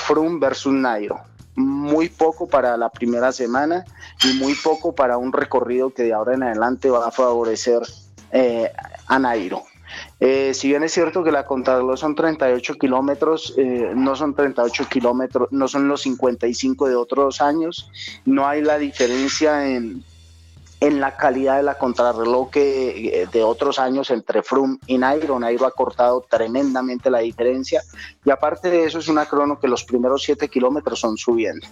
Froome 0.06 0.40
versus 0.40 0.72
Nairo 0.72 1.20
muy 1.56 2.10
poco 2.10 2.46
para 2.46 2.76
la 2.76 2.90
primera 2.90 3.32
semana 3.32 3.84
y 4.22 4.34
muy 4.34 4.54
poco 4.54 4.94
para 4.94 5.16
un 5.16 5.32
recorrido 5.32 5.90
que 5.90 6.04
de 6.04 6.12
ahora 6.12 6.34
en 6.34 6.42
adelante 6.42 6.90
va 6.90 7.08
a 7.08 7.10
favorecer 7.10 7.80
eh, 8.30 8.70
a 9.06 9.18
Nairo. 9.18 9.64
Eh, 10.20 10.52
si 10.52 10.68
bien 10.68 10.82
es 10.82 10.92
cierto 10.92 11.24
que 11.24 11.32
la 11.32 11.46
contrarreloj 11.46 11.98
son 11.98 12.14
38 12.14 12.74
kilómetros, 12.74 13.54
eh, 13.56 13.92
no 13.94 14.14
son 14.14 14.34
38 14.34 14.86
kilómetros, 14.90 15.48
no 15.50 15.68
son 15.68 15.88
los 15.88 16.02
55 16.02 16.88
de 16.88 16.96
otros 16.96 17.40
años, 17.40 17.90
no 18.26 18.46
hay 18.46 18.60
la 18.60 18.76
diferencia 18.76 19.66
en, 19.66 20.04
en 20.80 21.00
la 21.00 21.16
calidad 21.16 21.56
de 21.56 21.62
la 21.62 21.78
contrarreloj 21.78 22.50
que, 22.50 23.22
eh, 23.22 23.28
de 23.32 23.42
otros 23.42 23.78
años 23.78 24.10
entre 24.10 24.42
Froome 24.42 24.78
y 24.86 24.98
Nairo. 24.98 25.38
Nairo 25.38 25.66
ha 25.66 25.70
cortado 25.70 26.24
tremendamente 26.28 27.10
la 27.10 27.20
diferencia 27.20 27.82
y 28.24 28.30
aparte 28.30 28.70
de 28.70 28.84
eso 28.84 28.98
es 28.98 29.08
una 29.08 29.26
crono 29.26 29.58
que 29.58 29.68
los 29.68 29.84
primeros 29.84 30.22
7 30.22 30.48
kilómetros 30.48 31.00
son 31.00 31.16
subiendo. 31.16 31.66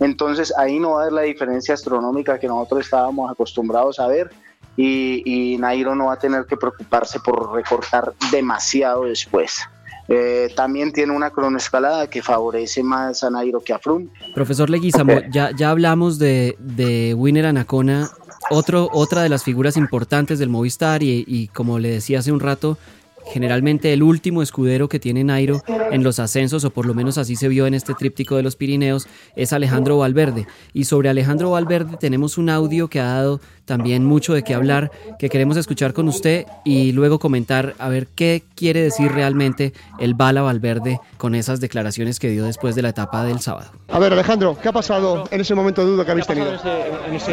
Entonces 0.00 0.52
ahí 0.56 0.80
no 0.80 0.92
va 0.92 1.00
a 1.00 1.02
haber 1.02 1.12
la 1.12 1.22
diferencia 1.22 1.74
astronómica 1.74 2.38
que 2.38 2.48
nosotros 2.48 2.86
estábamos 2.86 3.30
acostumbrados 3.30 4.00
a 4.00 4.06
ver 4.06 4.30
y, 4.76 5.56
Nairo 5.58 5.94
no 5.94 6.06
va 6.06 6.14
a 6.14 6.18
tener 6.18 6.46
que 6.46 6.56
preocuparse 6.56 7.20
por 7.20 7.52
recortar 7.52 8.14
demasiado 8.32 9.04
después. 9.04 9.60
Eh, 10.08 10.52
también 10.56 10.90
tiene 10.92 11.14
una 11.14 11.30
cronoescalada 11.30 12.08
que 12.08 12.22
favorece 12.22 12.82
más 12.82 13.22
a 13.22 13.30
Nairo 13.30 13.60
que 13.60 13.74
a 13.74 13.78
Froome. 13.78 14.08
Profesor 14.34 14.70
Leguizamo, 14.70 15.20
ya, 15.30 15.50
ya 15.54 15.70
hablamos 15.70 16.18
de, 16.18 16.56
de 16.58 17.14
Winner 17.14 17.46
Anacona 17.46 18.10
otro, 18.48 18.88
otra 18.92 19.22
de 19.22 19.28
las 19.28 19.44
figuras 19.44 19.76
importantes 19.76 20.38
del 20.38 20.48
Movistar 20.48 21.02
y, 21.02 21.24
y, 21.26 21.48
como 21.48 21.78
le 21.78 21.90
decía 21.90 22.20
hace 22.20 22.32
un 22.32 22.40
rato, 22.40 22.78
generalmente 23.26 23.92
el 23.92 24.02
último 24.02 24.42
escudero 24.42 24.88
que 24.88 24.98
tiene 24.98 25.24
Nairo 25.24 25.62
en 25.90 26.02
los 26.02 26.18
ascensos, 26.18 26.64
o 26.64 26.70
por 26.70 26.86
lo 26.86 26.94
menos 26.94 27.18
así 27.18 27.36
se 27.36 27.48
vio 27.48 27.66
en 27.66 27.74
este 27.74 27.94
tríptico 27.94 28.36
de 28.36 28.42
los 28.42 28.56
Pirineos, 28.56 29.08
es 29.36 29.52
Alejandro 29.52 29.98
Valverde. 29.98 30.46
Y 30.72 30.84
sobre 30.84 31.08
Alejandro 31.08 31.50
Valverde 31.50 31.96
tenemos 31.98 32.38
un 32.38 32.50
audio 32.50 32.88
que 32.88 33.00
ha 33.00 33.06
dado 33.06 33.40
también 33.64 34.04
mucho 34.04 34.34
de 34.34 34.42
qué 34.42 34.54
hablar, 34.54 34.90
que 35.18 35.28
queremos 35.28 35.56
escuchar 35.56 35.92
con 35.92 36.08
usted 36.08 36.44
y 36.64 36.90
luego 36.90 37.20
comentar 37.20 37.74
a 37.78 37.88
ver 37.88 38.08
qué 38.08 38.42
quiere 38.56 38.82
decir 38.82 39.12
realmente 39.12 39.72
el 40.00 40.14
Bala 40.14 40.42
Valverde 40.42 40.98
con 41.18 41.36
esas 41.36 41.60
declaraciones 41.60 42.18
que 42.18 42.30
dio 42.30 42.44
después 42.44 42.74
de 42.74 42.82
la 42.82 42.88
etapa 42.88 43.24
del 43.24 43.38
sábado. 43.38 43.70
A 43.88 43.98
ver, 44.00 44.12
Alejandro, 44.12 44.58
¿qué 44.60 44.68
ha 44.68 44.72
pasado 44.72 45.28
en 45.30 45.40
ese 45.40 45.54
momento 45.54 45.84
de 45.84 45.92
duda 45.92 46.04
que 46.04 46.10
habéis 46.10 46.26
tenido? 46.26 46.52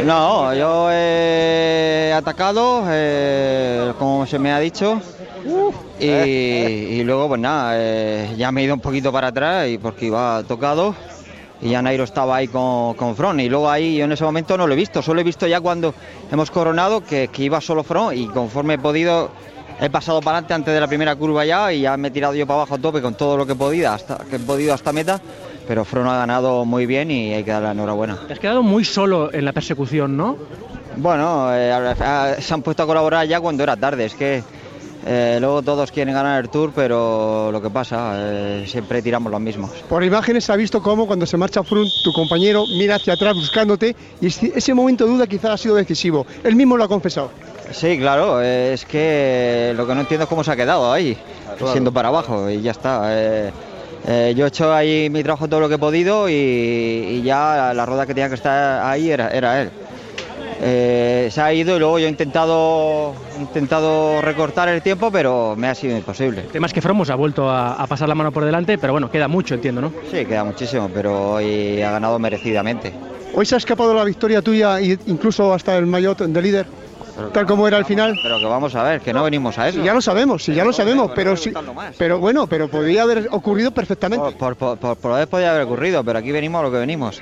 No, 0.05 0.53
yo 0.53 0.89
he 0.91 2.13
atacado, 2.15 2.83
eh, 2.87 3.93
como 3.97 4.27
se 4.27 4.37
me 4.37 4.51
ha 4.51 4.59
dicho, 4.59 5.01
y, 5.99 7.03
luego, 7.03 7.27
pues 7.27 7.41
nada, 7.41 7.73
eh, 7.75 8.33
ya 8.37 8.51
me 8.51 8.61
he 8.61 8.63
ido 8.65 8.73
un 8.73 8.79
poquito 8.79 9.11
para 9.11 9.27
atrás 9.27 9.67
y 9.69 9.77
porque 9.77 10.07
iba 10.07 10.43
tocado 10.47 10.95
y 11.61 11.69
ya 11.69 11.81
Nairo 11.81 12.03
estaba 12.03 12.37
ahí 12.37 12.47
con, 12.47 12.93
con 12.95 13.15
Front. 13.15 13.39
Y 13.41 13.49
luego 13.49 13.69
ahí 13.69 13.97
yo 13.97 14.05
en 14.05 14.11
ese 14.11 14.23
momento 14.23 14.57
no 14.57 14.67
lo 14.67 14.73
he 14.73 14.75
visto, 14.75 15.01
solo 15.01 15.21
he 15.21 15.23
visto 15.23 15.47
ya 15.47 15.61
cuando 15.61 15.93
hemos 16.31 16.51
coronado 16.51 17.03
que, 17.03 17.29
iba 17.37 17.61
solo 17.61 17.83
Front 17.83 18.17
y 18.17 18.27
conforme 18.27 18.75
he 18.75 18.79
podido 18.79 19.31
he 19.79 19.91
pasado 19.91 20.21
para 20.21 20.37
adelante 20.37 20.55
antes 20.55 20.73
de 20.73 20.79
la 20.79 20.87
primera 20.87 21.15
curva 21.15 21.45
ya 21.45 21.71
y 21.71 21.81
ya 21.81 21.95
me 21.97 22.07
he 22.07 22.11
tirado 22.11 22.33
yo 22.33 22.47
para 22.47 22.61
abajo 22.61 22.75
a 22.75 22.77
tope 22.79 22.99
con 22.99 23.13
todo 23.13 23.37
lo 23.37 23.45
que 23.45 23.51
he 23.51 23.55
podido 23.55 23.91
hasta, 23.91 24.17
que 24.29 24.37
he 24.37 24.39
podido 24.39 24.73
hasta 24.73 24.91
meta. 24.91 25.21
Pero 25.67 25.83
Front 25.83 26.09
ha 26.09 26.17
ganado 26.17 26.63
muy 26.63 26.85
bien 26.85 27.11
y 27.11 27.33
hay 27.33 27.43
que 27.43 27.51
darle 27.51 27.67
la 27.67 27.71
enhorabuena. 27.73 28.17
Te 28.25 28.33
has 28.33 28.39
quedado 28.39 28.63
muy 28.63 28.85
solo 28.85 29.33
en 29.33 29.43
la 29.43 29.51
persecución, 29.51 30.15
¿no? 30.15 30.37
Bueno, 30.95 31.49
eh, 31.53 31.93
se 32.39 32.53
han 32.53 32.61
puesto 32.61 32.83
a 32.83 32.85
colaborar 32.87 33.27
ya 33.27 33.41
cuando 33.41 33.63
era 33.63 33.75
tarde. 33.75 34.05
Es 34.05 34.15
que 34.15 34.43
eh, 35.09 35.37
luego 35.39 35.61
todos 35.61 35.91
quieren 35.91 36.13
ganar 36.13 36.43
el 36.43 36.49
Tour, 36.49 36.73
pero 36.75 37.49
lo 37.51 37.61
que 37.61 37.69
pasa, 37.69 38.13
eh, 38.17 38.65
siempre 38.67 39.01
tiramos 39.01 39.31
los 39.31 39.39
mismos. 39.39 39.71
Por 39.87 40.03
imágenes 40.03 40.43
se 40.43 40.51
ha 40.51 40.55
visto 40.57 40.81
cómo 40.81 41.07
cuando 41.07 41.25
se 41.25 41.37
marcha 41.37 41.63
Front, 41.63 41.93
tu 42.03 42.11
compañero 42.11 42.67
mira 42.67 42.95
hacia 42.95 43.13
atrás 43.13 43.33
buscándote 43.33 43.95
y 44.19 44.27
ese 44.27 44.73
momento 44.73 45.05
de 45.05 45.11
duda 45.11 45.27
quizás 45.27 45.51
ha 45.51 45.57
sido 45.57 45.75
decisivo. 45.75 46.27
Él 46.43 46.55
mismo 46.55 46.75
lo 46.75 46.83
ha 46.83 46.87
confesado. 46.89 47.31
Sí, 47.71 47.97
claro, 47.97 48.41
es 48.41 48.85
que 48.85 49.73
lo 49.77 49.87
que 49.87 49.95
no 49.95 50.01
entiendo 50.01 50.23
es 50.23 50.29
cómo 50.29 50.43
se 50.43 50.51
ha 50.51 50.55
quedado 50.55 50.91
ahí, 50.91 51.17
siendo 51.71 51.91
para 51.93 52.09
abajo 52.09 52.49
y 52.49 52.61
ya 52.61 52.71
está. 52.71 53.03
Eh, 54.09 54.33
yo 54.35 54.45
he 54.45 54.47
hecho 54.47 54.73
ahí 54.73 55.09
mi 55.09 55.23
trabajo 55.23 55.47
todo 55.47 55.59
lo 55.59 55.69
que 55.69 55.75
he 55.75 55.79
podido 55.79 56.29
y, 56.29 57.21
ya 57.23 57.73
la 57.73 57.85
rueda 57.85 58.05
que 58.05 58.13
tenía 58.13 58.29
que 58.29 58.35
estar 58.35 58.85
ahí 58.85 59.09
era, 59.11 59.29
era 59.29 59.61
él. 59.61 59.71
Eh, 60.61 61.29
se 61.31 61.41
ha 61.41 61.53
ido 61.53 61.75
y 61.75 61.79
luego 61.79 61.99
yo 61.99 62.07
he 62.07 62.09
intentado, 62.09 63.13
intentado 63.39 64.21
recortar 64.21 64.69
el 64.69 64.81
tiempo, 64.81 65.11
pero 65.11 65.55
me 65.55 65.67
ha 65.67 65.75
sido 65.75 65.95
imposible. 65.95 66.41
El 66.41 66.47
tema 66.47 66.67
es 66.67 66.73
que 66.73 66.81
Fromos 66.81 67.09
ha 67.09 67.15
vuelto 67.15 67.49
a, 67.49 67.85
pasar 67.87 68.09
la 68.09 68.15
mano 68.15 68.31
por 68.31 68.43
delante, 68.43 68.77
pero 68.77 68.93
bueno, 68.93 69.09
queda 69.09 69.27
mucho, 69.27 69.55
entiendo, 69.55 69.81
¿no? 69.81 69.93
Sí, 70.11 70.25
queda 70.25 70.43
muchísimo, 70.43 70.89
pero 70.93 71.33
hoy 71.33 71.81
ha 71.81 71.91
ganado 71.91 72.17
merecidamente. 72.19 72.93
¿Hoy 73.33 73.45
se 73.45 73.55
ha 73.55 73.59
escapado 73.59 73.93
la 73.93 74.03
victoria 74.03 74.41
tuya 74.41 74.79
e 74.79 74.97
incluso 75.05 75.53
hasta 75.53 75.77
el 75.77 75.85
maillot 75.85 76.19
de 76.19 76.41
líder? 76.41 76.65
tal 77.33 77.45
como 77.45 77.67
era 77.67 77.77
el 77.77 77.85
final. 77.85 78.19
Pero 78.21 78.39
que 78.39 78.45
vamos 78.45 78.75
a 78.75 78.83
ver, 78.83 79.01
que 79.01 79.13
no 79.13 79.23
venimos 79.23 79.57
a 79.57 79.69
eso. 79.69 79.83
ya 79.83 79.93
lo 79.93 80.01
sabemos, 80.01 80.43
sí, 80.43 80.53
ya 80.53 80.63
lo 80.63 80.73
sabemos, 80.73 81.11
pero 81.15 81.35
sí, 81.35 81.51
pero 81.97 82.19
bueno, 82.19 82.47
pero 82.47 82.67
podría 82.67 83.03
haber 83.03 83.27
ocurrido 83.31 83.71
perfectamente. 83.71 84.31
Por, 84.37 84.55
por, 84.55 84.77
por, 84.77 84.97
por, 84.97 85.27
podría 85.27 85.51
haber 85.51 85.63
ocurrido, 85.63 86.03
pero 86.03 86.19
aquí 86.19 86.31
venimos 86.31 86.59
a 86.59 86.63
lo 86.63 86.71
que 86.71 86.77
venimos. 86.77 87.21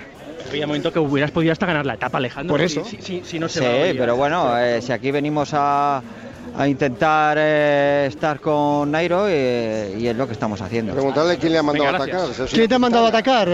Había 0.50 0.68
momento 0.68 0.92
que 0.92 1.00
hubieras 1.00 1.32
podido 1.32 1.52
hasta 1.52 1.66
ganar 1.66 1.86
la 1.86 1.96
etapa, 1.96 2.18
Alejandro. 2.18 2.54
Por 2.54 2.62
eso. 2.62 2.84
Si, 2.86 3.40
no 3.40 3.50
se 3.50 3.60
sí, 3.60 3.98
pero 3.98 4.16
bueno, 4.16 4.58
eh, 4.58 4.82
si 4.82 4.92
aquí 4.92 5.12
venimos 5.12 5.50
a, 5.54 6.02
intentar 6.68 7.38
eh, 7.40 8.06
estar 8.08 8.40
con 8.40 8.92
Nairo 8.92 9.26
eh, 9.28 9.96
y 10.00 10.08
es 10.08 10.16
lo 10.16 10.28
que 10.28 10.34
estamos 10.34 10.62
haciendo. 10.62 10.94
Preguntarle 10.94 11.38
quién 11.38 11.54
le 11.54 11.60
ha 11.60 11.64
mandado 11.64 11.90
a 11.90 11.96
atacar. 11.96 12.48
¿Quién 12.52 12.68
te 12.68 12.76
ha 12.76 12.80
mandado 12.80 13.06
a 13.06 13.10
atacar? 13.10 13.50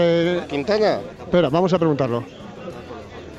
Quintana. 0.48 1.00
Espera, 1.20 1.48
vamos 1.48 1.72
a 1.72 1.78
preguntarlo. 1.78 2.24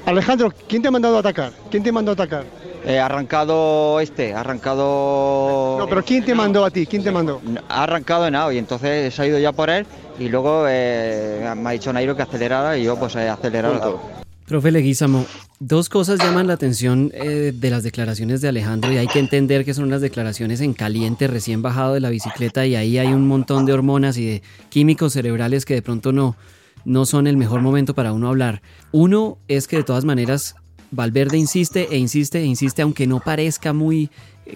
Alejandro, 0.06 0.52
¿quién 0.68 0.82
te 0.82 0.90
ha 0.90 0.92
mandado 0.92 1.16
a 1.16 1.20
atacar? 1.20 1.54
¿Quién 1.72 1.84
te 1.84 1.92
mandó 1.92 2.12
a 2.12 2.14
atacar? 2.14 2.44
Ha 2.86 3.06
arrancado 3.06 4.00
este, 4.00 4.34
ha 4.34 4.42
arrancado... 4.42 5.78
No, 5.80 5.88
pero 5.88 6.04
¿quién 6.04 6.24
te 6.24 6.36
mandó 6.36 6.66
a 6.66 6.72
ti? 6.72 6.86
¿Quién 6.86 7.04
te 7.04 7.12
mandó? 7.12 7.42
Ha 7.70 7.84
arrancado 7.84 8.28
en 8.28 8.36
y 8.54 8.58
entonces 8.58 9.18
ha 9.20 9.28
ido 9.28 9.40
ya 9.40 9.52
por 9.52 9.70
él 9.70 9.86
y 10.20 10.30
luego 10.30 10.66
eh, 10.68 11.54
me 11.56 11.70
ha 11.70 11.74
dicho 11.74 11.94
Nairo 11.94 12.16
que 12.16 12.24
acelerara 12.24 12.78
y 12.78 12.84
yo 12.84 12.98
pues 12.98 13.16
he 13.16 13.30
acelerado. 13.30 14.00
Profe 14.46 14.72
Leguizamo, 14.72 15.26
dos 15.60 15.88
cosas 15.88 16.20
llaman 16.20 16.48
la 16.48 16.54
atención 16.54 17.12
eh, 17.14 17.54
de 17.56 17.70
las 17.70 17.84
declaraciones 17.84 18.42
de 18.42 18.50
Alejandro 18.50 18.92
y 18.92 18.98
hay 18.98 19.08
que 19.08 19.20
entender 19.20 19.64
que 19.64 19.74
son 19.74 19.86
unas 19.86 20.02
declaraciones 20.02 20.60
en 20.60 20.74
caliente, 20.74 21.28
recién 21.28 21.62
bajado 21.62 21.94
de 21.94 22.02
la 22.02 22.10
bicicleta 22.10 22.66
y 22.66 22.76
ahí 22.76 22.98
hay 22.98 23.08
un 23.08 23.26
montón 23.28 23.66
de 23.66 23.74
hormonas 23.74 24.18
y 24.18 24.26
de 24.26 24.44
químicos 24.70 25.14
cerebrales 25.14 25.64
que 25.64 25.76
de 25.76 25.82
pronto 25.82 26.12
no, 26.12 26.36
no 26.84 27.06
son 27.06 27.28
el 27.28 27.38
mejor 27.38 27.62
momento 27.62 27.94
para 27.94 28.12
uno 28.12 28.28
hablar. 28.28 28.62
Uno 28.92 29.38
es 29.48 29.68
que 29.68 29.78
de 29.78 29.84
todas 29.84 30.04
maneras 30.04 30.56
Valverde 30.94 31.38
insiste 31.38 31.88
e 31.92 31.98
insiste 31.98 32.40
e 32.40 32.46
insiste 32.46 32.82
aunque 32.82 33.08
no 33.08 33.20
parezca 33.20 33.74
muy 33.74 34.10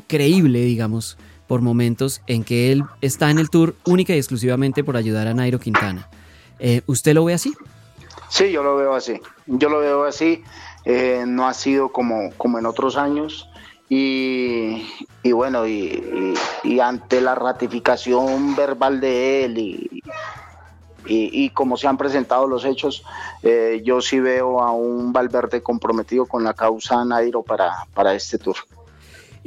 creíble, 0.07 0.59
digamos, 0.59 1.17
por 1.47 1.61
momentos 1.61 2.21
en 2.27 2.43
que 2.43 2.71
él 2.71 2.83
está 3.01 3.31
en 3.31 3.39
el 3.39 3.49
tour 3.49 3.75
única 3.85 4.13
y 4.13 4.17
exclusivamente 4.17 4.83
por 4.83 4.97
ayudar 4.97 5.27
a 5.27 5.33
Nairo 5.33 5.59
Quintana. 5.59 6.09
Eh, 6.59 6.81
¿Usted 6.85 7.13
lo 7.13 7.25
ve 7.25 7.33
así? 7.33 7.53
Sí, 8.29 8.51
yo 8.51 8.63
lo 8.63 8.75
veo 8.75 8.93
así. 8.93 9.19
Yo 9.45 9.69
lo 9.69 9.79
veo 9.79 10.03
así. 10.03 10.43
Eh, 10.85 11.23
no 11.25 11.47
ha 11.47 11.53
sido 11.53 11.89
como, 11.89 12.31
como 12.37 12.59
en 12.59 12.65
otros 12.65 12.97
años. 12.97 13.49
Y, 13.89 14.83
bueno, 15.31 15.65
y, 15.65 16.79
ante 16.81 17.21
la 17.21 17.35
ratificación 17.35 18.55
verbal 18.55 18.99
de 18.99 19.45
él 19.45 19.57
y, 19.57 19.96
y, 21.07 21.49
como 21.51 21.77
se 21.77 21.87
han 21.87 21.97
presentado 21.97 22.47
los 22.47 22.65
hechos, 22.65 23.03
eh, 23.43 23.81
yo 23.83 24.01
sí 24.01 24.19
veo 24.19 24.61
a 24.61 24.71
un 24.71 25.13
Valverde 25.13 25.61
comprometido 25.61 26.25
con 26.25 26.43
la 26.43 26.53
causa 26.53 27.03
Nairo 27.05 27.43
para, 27.43 27.85
para 27.93 28.13
este 28.13 28.37
tour. 28.37 28.57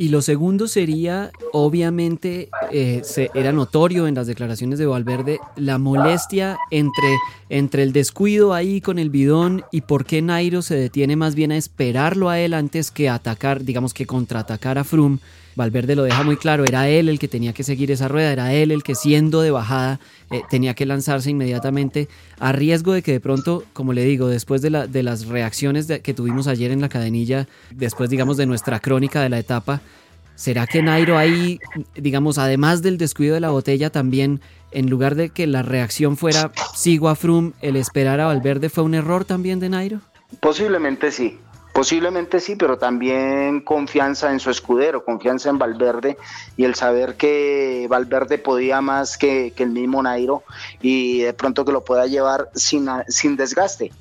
Y 0.00 0.08
lo 0.08 0.22
segundo 0.22 0.66
sería, 0.66 1.30
obviamente, 1.52 2.48
eh, 2.72 3.02
se, 3.04 3.30
era 3.34 3.52
notorio 3.52 4.06
en 4.06 4.14
las 4.14 4.26
declaraciones 4.26 4.78
de 4.78 4.86
Valverde 4.86 5.40
la 5.56 5.76
molestia 5.76 6.56
entre, 6.70 7.18
entre 7.50 7.82
el 7.82 7.92
descuido 7.92 8.54
ahí 8.54 8.80
con 8.80 8.98
el 8.98 9.10
bidón 9.10 9.62
y 9.70 9.82
por 9.82 10.06
qué 10.06 10.22
Nairo 10.22 10.62
se 10.62 10.74
detiene 10.74 11.16
más 11.16 11.34
bien 11.34 11.52
a 11.52 11.58
esperarlo 11.58 12.30
a 12.30 12.38
él 12.38 12.54
antes 12.54 12.90
que 12.90 13.10
atacar, 13.10 13.62
digamos 13.62 13.92
que 13.92 14.06
contraatacar 14.06 14.78
a 14.78 14.84
Froome. 14.84 15.18
Valverde 15.60 15.94
lo 15.94 16.04
deja 16.04 16.22
muy 16.22 16.36
claro, 16.36 16.64
era 16.64 16.88
él 16.88 17.10
el 17.10 17.18
que 17.18 17.28
tenía 17.28 17.52
que 17.52 17.64
seguir 17.64 17.90
esa 17.90 18.08
rueda, 18.08 18.32
era 18.32 18.52
él 18.54 18.70
el 18.70 18.82
que 18.82 18.94
siendo 18.94 19.42
de 19.42 19.50
bajada 19.50 20.00
eh, 20.30 20.40
tenía 20.48 20.72
que 20.74 20.86
lanzarse 20.86 21.28
inmediatamente 21.28 22.08
a 22.38 22.52
riesgo 22.52 22.94
de 22.94 23.02
que 23.02 23.12
de 23.12 23.20
pronto, 23.20 23.64
como 23.74 23.92
le 23.92 24.02
digo, 24.04 24.28
después 24.28 24.62
de, 24.62 24.70
la, 24.70 24.86
de 24.86 25.02
las 25.02 25.26
reacciones 25.26 25.86
que 25.86 26.14
tuvimos 26.14 26.46
ayer 26.46 26.70
en 26.70 26.80
la 26.80 26.88
cadenilla, 26.88 27.46
después 27.70 28.08
digamos 28.08 28.38
de 28.38 28.46
nuestra 28.46 28.80
crónica 28.80 29.20
de 29.20 29.28
la 29.28 29.38
etapa, 29.38 29.82
¿será 30.34 30.66
que 30.66 30.82
Nairo 30.82 31.18
ahí, 31.18 31.60
digamos, 31.94 32.38
además 32.38 32.80
del 32.80 32.96
descuido 32.96 33.34
de 33.34 33.40
la 33.40 33.50
botella, 33.50 33.90
también 33.90 34.40
en 34.72 34.88
lugar 34.88 35.14
de 35.14 35.28
que 35.28 35.46
la 35.46 35.62
reacción 35.62 36.16
fuera 36.16 36.52
sigo 36.74 37.10
a 37.10 37.18
el 37.60 37.76
esperar 37.76 38.18
a 38.20 38.26
Valverde 38.26 38.70
fue 38.70 38.82
un 38.82 38.94
error 38.94 39.26
también 39.26 39.60
de 39.60 39.68
Nairo? 39.68 40.00
Posiblemente 40.40 41.10
sí, 41.12 41.38
Posiblemente 41.72 42.40
sí, 42.40 42.56
pero 42.56 42.78
también 42.78 43.60
confianza 43.60 44.32
en 44.32 44.40
su 44.40 44.50
escudero, 44.50 45.04
confianza 45.04 45.50
en 45.50 45.58
Valverde 45.58 46.18
y 46.56 46.64
el 46.64 46.74
saber 46.74 47.16
que 47.16 47.86
Valverde 47.88 48.38
podía 48.38 48.80
más 48.80 49.16
que, 49.16 49.54
el 49.56 49.70
mismo 49.70 50.02
Nairo 50.02 50.42
y 50.82 51.20
de 51.20 51.32
pronto 51.32 51.64
que 51.64 51.72
lo 51.72 51.84
pueda 51.84 52.06
llevar 52.06 52.50
sin, 52.54 52.88
sin 53.08 53.36
desgaste. 53.36 53.92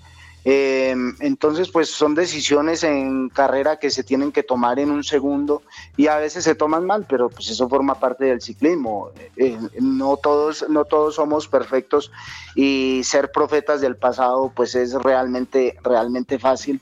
Eh, 0.46 0.96
entonces, 1.20 1.70
pues 1.70 1.90
son 1.90 2.16
decisiones 2.16 2.84
en 2.84 3.30
carrera 3.30 3.78
que 3.78 3.90
se 3.90 4.04
tienen 4.04 4.32
que 4.32 4.42
tomar 4.42 4.80
en 4.80 4.90
un 4.90 5.04
segundo 5.04 5.62
y 5.98 6.08
a 6.08 6.18
veces 6.18 6.46
se 6.46 6.56
toman 6.56 6.86
mal, 6.86 7.06
pero 7.08 7.30
pues 7.30 7.50
eso 7.50 7.68
forma 7.68 8.00
parte 8.00 8.26
del 8.26 8.42
ciclismo. 8.42 9.12
Eh, 9.36 9.58
no 9.80 10.18
todos, 10.18 10.66
no 10.70 10.86
todos 10.86 11.16
somos 11.16 11.48
perfectos 11.48 12.12
y 12.56 13.02
ser 13.04 13.32
profetas 13.32 13.82
del 13.82 13.98
pasado, 13.98 14.52
pues 14.56 14.76
es 14.76 14.94
realmente, 14.94 15.78
realmente 15.84 16.40
fácil. 16.40 16.82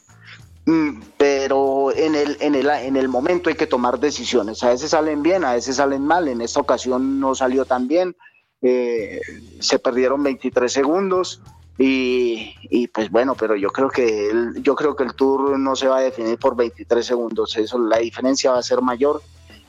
Mm, 0.68 1.00
pero 1.16 1.96
en 1.96 2.14
el, 2.14 2.36
en, 2.42 2.54
el, 2.54 2.70
en 2.70 2.98
el 2.98 3.08
momento 3.08 3.50
hay 3.50 3.56
que 3.56 3.68
tomar 3.68 4.02
decisiones. 4.02 4.62
A 4.64 4.70
veces 4.70 4.92
salen 4.92 5.24
bien, 5.24 5.46
a 5.46 5.54
veces 5.54 5.78
salen 5.78 6.06
mal. 6.06 6.28
En 6.28 6.42
esta 6.42 6.60
ocasión 6.60 7.22
no 7.22 7.34
salió 7.36 7.64
tan 7.64 7.88
bien. 7.88 8.18
Eh, 8.62 9.22
se 9.62 9.80
perdieron 9.80 10.22
23 10.24 10.70
segundos 10.72 11.42
y, 11.78 12.54
y, 12.64 12.88
pues 12.90 13.10
bueno, 13.10 13.36
pero 13.36 13.56
yo 13.56 13.70
creo 13.70 13.90
que 13.90 14.30
el, 14.30 14.62
yo 14.62 14.76
creo 14.76 14.94
que 14.94 15.06
el 15.06 15.14
Tour 15.14 15.58
no 15.58 15.74
se 15.78 15.88
va 15.88 16.00
a 16.00 16.02
definir 16.02 16.38
por 16.38 16.58
23 16.58 17.06
segundos. 17.06 17.56
Eso, 17.56 17.80
la 17.80 18.00
diferencia 18.00 18.52
va 18.52 18.60
a 18.60 18.64
ser 18.64 18.82
mayor 18.82 19.22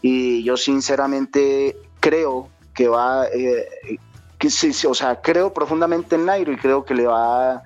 y 0.02 0.43
yo 0.43 0.57
sinceramente 0.57 1.76
creo 2.00 2.49
que 2.75 2.88
va, 2.88 3.28
eh, 3.28 3.69
que 4.37 4.50
sí, 4.50 4.73
o 4.85 4.95
sea, 4.95 5.21
creo 5.21 5.55
profundamente 5.55 6.17
en 6.17 6.25
Nairo 6.25 6.52
y 6.52 6.57
creo 6.57 6.85
que 6.85 6.95
le 6.95 7.07
va 7.07 7.62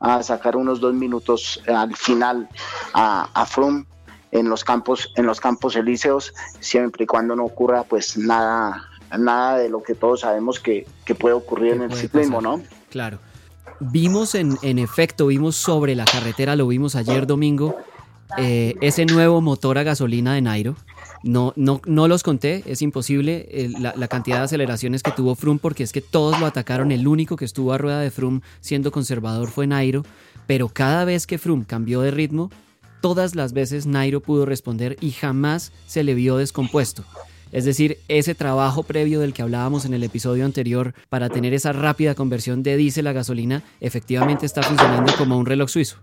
a 0.00 0.22
sacar 0.22 0.56
unos 0.56 0.80
dos 0.80 0.94
minutos 0.94 1.62
al 1.66 1.96
final 1.96 2.48
a, 2.92 3.28
a 3.32 3.46
Froome 3.46 3.86
en 4.32 4.48
los 4.48 4.64
campos 4.64 5.12
en 5.16 5.26
los 5.26 5.40
campos 5.40 5.76
elíseos 5.76 6.34
siempre 6.60 7.04
y 7.04 7.06
cuando 7.06 7.36
no 7.36 7.44
ocurra 7.44 7.84
pues 7.84 8.18
nada 8.18 8.84
nada 9.16 9.58
de 9.58 9.68
lo 9.68 9.82
que 9.82 9.94
todos 9.94 10.20
sabemos 10.20 10.60
que, 10.60 10.86
puede 11.18 11.34
ocurrir 11.34 11.74
en 11.74 11.82
el 11.82 11.92
ciclismo 11.92 12.40
no 12.40 12.62
claro. 12.90 13.18
Vimos 13.78 14.34
en, 14.34 14.56
en 14.62 14.78
efecto 14.78 15.26
vimos 15.26 15.54
sobre 15.54 15.94
la 15.94 16.06
carretera 16.06 16.56
lo 16.56 16.66
vimos 16.66 16.96
ayer 16.96 17.26
domingo 17.26 17.76
eh, 18.38 18.74
ese 18.80 19.06
nuevo 19.06 19.40
motor 19.40 19.78
a 19.78 19.82
gasolina 19.82 20.34
de 20.34 20.42
Nairo 20.42 20.76
no, 21.22 21.52
no, 21.56 21.80
no 21.86 22.08
los 22.08 22.22
conté, 22.22 22.62
es 22.66 22.82
imposible 22.82 23.48
la, 23.78 24.08
cantidad 24.08 24.38
de 24.38 24.44
aceleraciones 24.44 25.02
que 25.02 25.10
tuvo 25.10 25.34
Froome 25.34 25.60
porque 25.60 25.82
es 25.82 25.92
que 25.92 26.00
todos 26.00 26.38
lo 26.38 26.46
atacaron. 26.46 26.92
El 26.92 27.08
único 27.08 27.36
que 27.36 27.44
estuvo 27.44 27.72
a 27.72 27.78
rueda 27.78 28.00
de 28.00 28.10
Froome 28.10 28.42
siendo 28.60 28.92
conservador 28.92 29.48
fue 29.48 29.66
Nairo, 29.66 30.04
pero 30.46 30.68
cada 30.68 31.04
vez 31.04 31.26
que 31.26 31.38
Froome 31.38 31.64
cambió 31.66 32.00
de 32.00 32.10
ritmo, 32.10 32.50
todas 33.00 33.34
las 33.34 33.52
veces 33.52 33.86
Nairo 33.86 34.20
pudo 34.20 34.46
responder 34.46 34.96
y 35.00 35.10
jamás 35.10 35.72
se 35.86 36.04
le 36.04 36.14
vio 36.14 36.36
descompuesto. 36.36 37.04
Es 37.52 37.64
decir, 37.64 37.98
ese 38.08 38.34
trabajo 38.34 38.82
previo 38.82 39.20
del 39.20 39.32
que 39.32 39.42
hablábamos 39.42 39.84
en 39.84 39.94
el 39.94 40.02
episodio 40.02 40.44
anterior 40.44 40.94
para 41.08 41.30
tener 41.30 41.54
esa 41.54 41.72
rápida 41.72 42.14
conversión 42.14 42.62
de 42.62 42.76
diésel 42.76 43.06
a 43.06 43.12
gasolina 43.12 43.62
efectivamente 43.80 44.46
está 44.46 44.62
funcionando 44.62 45.12
como 45.16 45.38
un 45.38 45.46
reloj 45.46 45.70
suizo. 45.70 45.96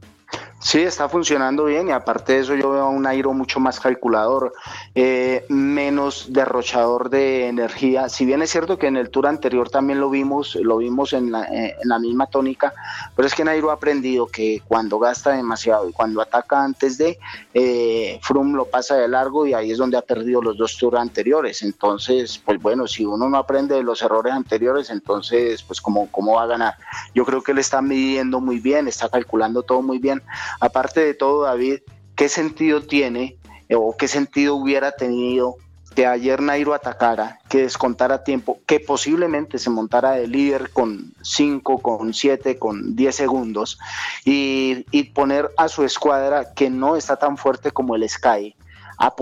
Sí, 0.64 0.80
está 0.80 1.10
funcionando 1.10 1.66
bien 1.66 1.90
y 1.90 1.92
aparte 1.92 2.34
de 2.34 2.40
eso 2.40 2.56
yo 2.56 2.72
veo 2.72 2.84
a 2.84 2.90
un 2.90 3.04
Nairo 3.04 3.34
mucho 3.34 3.60
más 3.60 3.82
calculador, 3.82 4.54
eh, 4.96 5.46
menos 5.50 6.32
derrochador 6.32 7.10
de 7.10 7.50
energía. 7.50 8.08
Si 8.08 8.26
bien 8.26 8.42
es 8.42 8.52
cierto 8.52 8.80
que 8.80 8.88
en 8.88 8.96
el 8.96 9.10
tour 9.10 9.28
anterior 9.28 9.70
también 9.70 10.00
lo 10.00 10.10
vimos, 10.10 10.56
lo 10.56 10.78
vimos 10.78 11.12
en 11.12 11.34
la, 11.34 11.44
eh, 11.44 11.76
en 11.84 11.90
la 11.90 12.00
misma 12.00 12.28
tónica, 12.28 12.74
pero 13.14 13.28
es 13.28 13.36
que 13.36 13.44
Nairo 13.44 13.72
ha 13.72 13.74
aprendido 13.74 14.26
que 14.28 14.62
cuando 14.66 15.00
gasta 15.00 15.32
demasiado 15.32 15.90
y 15.90 15.92
cuando 15.92 16.22
ataca 16.22 16.64
antes 16.64 16.98
de, 16.98 17.20
eh, 17.54 18.20
Froome 18.22 18.56
lo 18.56 18.64
pasa 18.64 18.96
de 18.96 19.10
largo 19.10 19.46
y 19.46 19.54
ahí 19.54 19.72
es 19.72 19.78
donde 19.78 19.98
ha 19.98 20.02
perdido 20.02 20.42
los 20.42 20.58
dos 20.58 20.78
tours 20.78 20.98
anteriores. 20.98 21.62
Entonces, 21.62 22.42
pues 22.44 22.58
bueno, 22.62 22.88
si 22.88 23.04
uno 23.04 23.28
no 23.28 23.38
aprende 23.38 23.76
de 23.76 23.84
los 23.84 24.02
errores 24.02 24.32
anteriores, 24.32 24.90
entonces, 24.90 25.62
pues 25.62 25.82
cómo, 25.82 26.08
cómo 26.10 26.36
va 26.36 26.44
a 26.44 26.48
ganar. 26.48 26.76
Yo 27.14 27.26
creo 27.26 27.44
que 27.44 27.52
él 27.52 27.58
está 27.58 27.82
midiendo 27.82 28.40
muy 28.40 28.60
bien, 28.60 28.88
está 28.88 29.10
calculando 29.10 29.64
todo 29.64 29.82
muy 29.82 30.00
bien 30.00 30.24
Aparte 30.60 31.02
de 31.02 31.14
todo, 31.14 31.44
David, 31.44 31.80
¿qué 32.16 32.30
sentido 32.30 32.82
tiene 32.82 33.38
eh, 33.70 33.76
o 33.76 33.96
qué 33.98 34.08
sentido 34.08 34.56
hubiera 34.56 34.92
tenido 34.92 35.56
que 35.94 36.08
ayer 36.08 36.42
Nairo 36.42 36.74
atacara, 36.74 37.40
que 37.50 37.60
descontara 37.64 38.24
tiempo, 38.24 38.60
que 38.66 38.80
posiblemente 38.80 39.60
se 39.60 39.70
montara 39.70 40.12
de 40.14 40.28
líder 40.28 40.72
con 40.72 41.14
5, 41.22 41.80
con 41.80 42.14
7, 42.14 42.58
con 42.58 42.96
10 42.96 43.16
segundos 43.16 43.78
y, 44.26 45.04
poner 45.14 45.52
a 45.58 45.68
su 45.68 45.84
escuadra 45.84 46.54
que 46.54 46.70
no 46.70 46.96
está 46.96 47.18
tan 47.18 47.38
fuerte 47.38 47.72
como 47.72 47.96
el 47.96 48.10
Sky 48.10 48.56
a, 48.98 49.14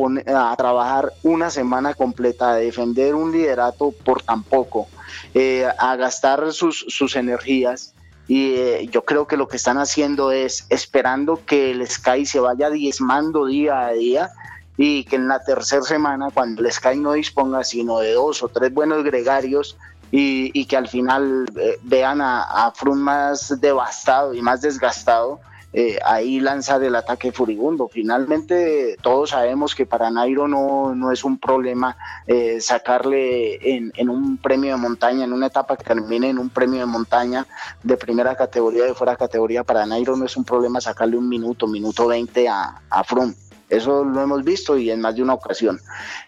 a 0.51 0.55
trabajar 0.55 1.11
una 1.23 1.49
semana 1.49 1.93
completa, 1.93 2.51
a 2.51 2.55
defender 2.55 3.15
un 3.15 3.31
liderato 3.31 3.91
por 4.05 4.21
tan 4.21 4.43
poco, 4.43 4.87
eh, 5.33 5.67
a 5.77 5.95
gastar 5.97 6.53
sus 6.53 7.15
energías 7.15 7.93
y 8.27 8.53
eh, 8.55 8.87
yo 8.91 9.03
creo 9.03 9.27
que 9.27 9.37
lo 9.37 9.47
que 9.47 9.57
están 9.57 9.77
haciendo 9.77 10.31
es 10.31 10.65
esperando 10.69 11.43
que 11.45 11.71
el 11.71 11.85
Sky 11.87 12.25
se 12.25 12.39
vaya 12.39 12.69
diezmando 12.69 13.45
día 13.45 13.87
a 13.87 13.91
día 13.91 14.29
y 14.77 15.03
que 15.03 15.17
en 15.17 15.27
la 15.27 15.43
tercera 15.43 15.81
semana, 15.81 16.29
cuando 16.33 16.61
el 16.61 16.71
Sky 16.71 16.97
no 16.97 17.13
disponga 17.13 17.63
sino 17.63 17.99
de 17.99 18.13
dos 18.13 18.41
o 18.41 18.47
tres 18.47 18.73
buenos 18.73 19.03
gregarios 19.03 19.77
y, 20.11 20.65
que 20.65 20.75
al 20.75 20.87
final 20.87 21.45
eh, 21.55 21.77
vean 21.83 22.21
a, 22.21 22.43
a 22.43 22.73
más 22.95 23.59
devastado 23.61 24.33
y 24.33 24.41
más 24.41 24.61
desgastado, 24.61 25.39
eh, 25.73 25.99
ahí 26.03 26.41
lanzar 26.41 26.83
el 26.83 26.95
ataque 26.95 27.31
furibundo. 27.31 27.87
Finalmente, 27.87 28.97
todos 29.01 29.29
sabemos 29.29 29.73
que 29.73 29.85
para 29.85 30.11
Nairo 30.11 30.47
no, 30.47 30.93
no 30.95 31.11
es 31.13 31.23
un 31.23 31.37
problema 31.37 31.95
eh, 32.27 32.59
sacarle 32.59 33.75
en, 33.75 33.93
en, 33.95 34.09
un 34.09 34.37
premio 34.37 34.71
de 34.71 34.81
montaña, 34.81 35.23
en 35.23 35.31
una 35.31 35.47
etapa 35.47 35.77
que 35.77 35.85
termine 35.85 36.29
en 36.29 36.39
un 36.39 36.49
premio 36.49 36.81
de 36.81 36.85
montaña 36.87 37.47
de 37.83 37.95
primera 37.95 38.35
categoría, 38.35 38.83
de 38.83 38.93
fuera 38.93 39.15
categoría. 39.15 39.63
Para 39.63 39.85
Nairo 39.85 40.17
no 40.17 40.25
es 40.25 40.35
un 40.35 40.43
problema 40.43 40.81
sacarle 40.81 41.17
un 41.17 41.29
minuto, 41.29 41.67
minuto 41.67 42.07
20 42.07 42.49
a, 42.49 42.81
a 42.89 43.03
Froome. 43.05 43.33
Eso 43.69 44.03
lo 44.03 44.21
hemos 44.21 44.43
visto 44.43 44.77
y 44.77 44.91
en 44.91 44.99
más 44.99 45.15
de 45.15 45.23
una 45.23 45.35
ocasión. 45.35 45.79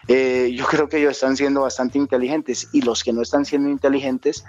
Eh, 0.08 0.54
yo 0.56 0.64
creo 0.64 0.88
que 0.88 0.96
ellos 0.96 1.12
están 1.12 1.36
siendo 1.36 1.60
bastante 1.60 1.98
inteligentes 1.98 2.68
y 2.72 2.80
los 2.80 3.04
que 3.04 3.12
no 3.12 3.20
están 3.20 3.44
siendo 3.44 3.68
inteligentes 3.68 4.46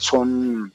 son 0.00 0.74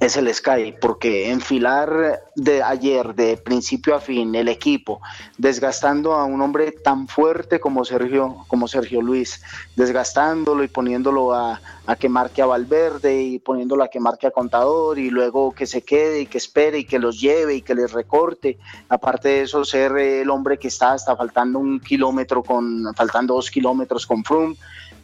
es 0.00 0.16
el 0.16 0.32
Sky, 0.32 0.74
porque 0.80 1.30
enfilar 1.30 2.22
de 2.34 2.62
ayer, 2.62 3.14
de 3.14 3.36
principio 3.36 3.94
a 3.94 4.00
fin, 4.00 4.34
el 4.34 4.48
equipo, 4.48 5.00
desgastando 5.38 6.14
a 6.14 6.24
un 6.24 6.40
hombre 6.40 6.72
tan 6.72 7.08
fuerte 7.08 7.60
como 7.60 7.84
Sergio, 7.84 8.44
como 8.48 8.68
Sergio 8.68 9.00
Luis, 9.00 9.42
desgastándolo 9.76 10.64
y 10.64 10.68
poniéndolo 10.68 11.32
a, 11.32 11.60
que 11.98 12.08
marque 12.08 12.42
a 12.42 12.46
Valverde 12.46 13.22
y 13.22 13.38
poniéndolo 13.38 13.84
a 13.84 13.88
que 13.88 14.00
marque 14.00 14.26
a 14.26 14.30
Contador 14.30 14.98
y 14.98 15.10
luego 15.10 15.52
que 15.52 15.66
se 15.66 15.82
quede 15.82 16.22
y 16.22 16.26
que 16.26 16.38
espere 16.38 16.78
y 16.78 16.84
que 16.84 16.98
los 16.98 17.20
lleve 17.20 17.54
y 17.54 17.62
que 17.62 17.74
les 17.74 17.92
recorte. 17.92 18.58
Aparte 18.88 19.28
de 19.28 19.42
eso, 19.42 19.64
ser 19.64 19.96
el 19.96 20.30
hombre 20.30 20.58
que 20.58 20.68
está 20.68 20.92
hasta 20.92 21.16
faltando 21.16 21.58
un 21.58 21.80
kilómetro 21.80 22.42
con, 22.42 22.94
faltando 22.94 23.34
dos 23.34 23.50
kilómetros 23.50 24.06
con 24.06 24.24
Froome 24.24 24.56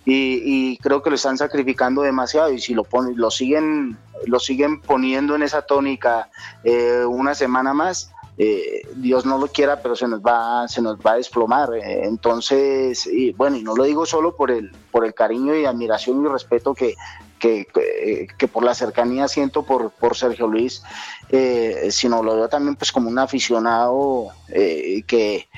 y, 0.04 0.76
creo 0.78 1.02
que 1.02 1.10
lo 1.10 1.16
están 1.16 1.36
sacrificando 1.36 2.02
demasiado 2.02 2.50
y 2.52 2.60
si 2.60 2.74
lo 2.74 2.84
ponen, 2.84 3.16
lo 3.16 3.30
siguen, 3.30 3.98
lo 4.26 4.40
siguen 4.40 4.80
poniendo 4.80 5.34
en 5.34 5.42
esa 5.42 5.62
tónica 5.62 6.30
eh, 6.64 7.04
una 7.06 7.34
semana 7.34 7.74
más, 7.74 8.10
eh, 8.38 8.88
Dios 8.94 9.26
no 9.26 9.36
lo 9.36 9.48
quiera, 9.48 9.82
pero 9.82 9.94
se 9.94 10.08
nos 10.08 10.20
va, 10.20 10.66
se 10.66 10.80
nos 10.80 10.96
va 10.98 11.12
a 11.12 11.16
desplomar. 11.16 11.74
Eh, 11.74 12.04
entonces, 12.04 13.06
y 13.06 13.32
bueno, 13.32 13.56
y 13.56 13.62
no 13.62 13.76
lo 13.76 13.84
digo 13.84 14.06
solo 14.06 14.34
por 14.34 14.50
el, 14.50 14.72
por 14.90 15.04
el 15.04 15.14
cariño 15.14 15.56
y 15.56 15.64
admiración 15.64 16.24
y 16.24 16.28
respeto 16.28 16.74
que, 16.74 16.94
que, 17.40 17.66
que, 18.36 18.48
por 18.48 18.62
la 18.62 18.74
cercanía 18.74 19.26
siento 19.26 19.64
por, 19.64 19.90
por 19.90 20.16
Sergio 20.16 20.46
Luis, 20.46 20.82
eh, 21.30 21.88
sino 21.90 22.22
lo 22.22 22.36
veo 22.36 22.48
también 22.48 22.76
pues 22.76 22.92
como 22.92 23.08
un 23.08 23.18
aficionado 23.18 24.28
eh, 24.48 25.02
que 25.06 25.48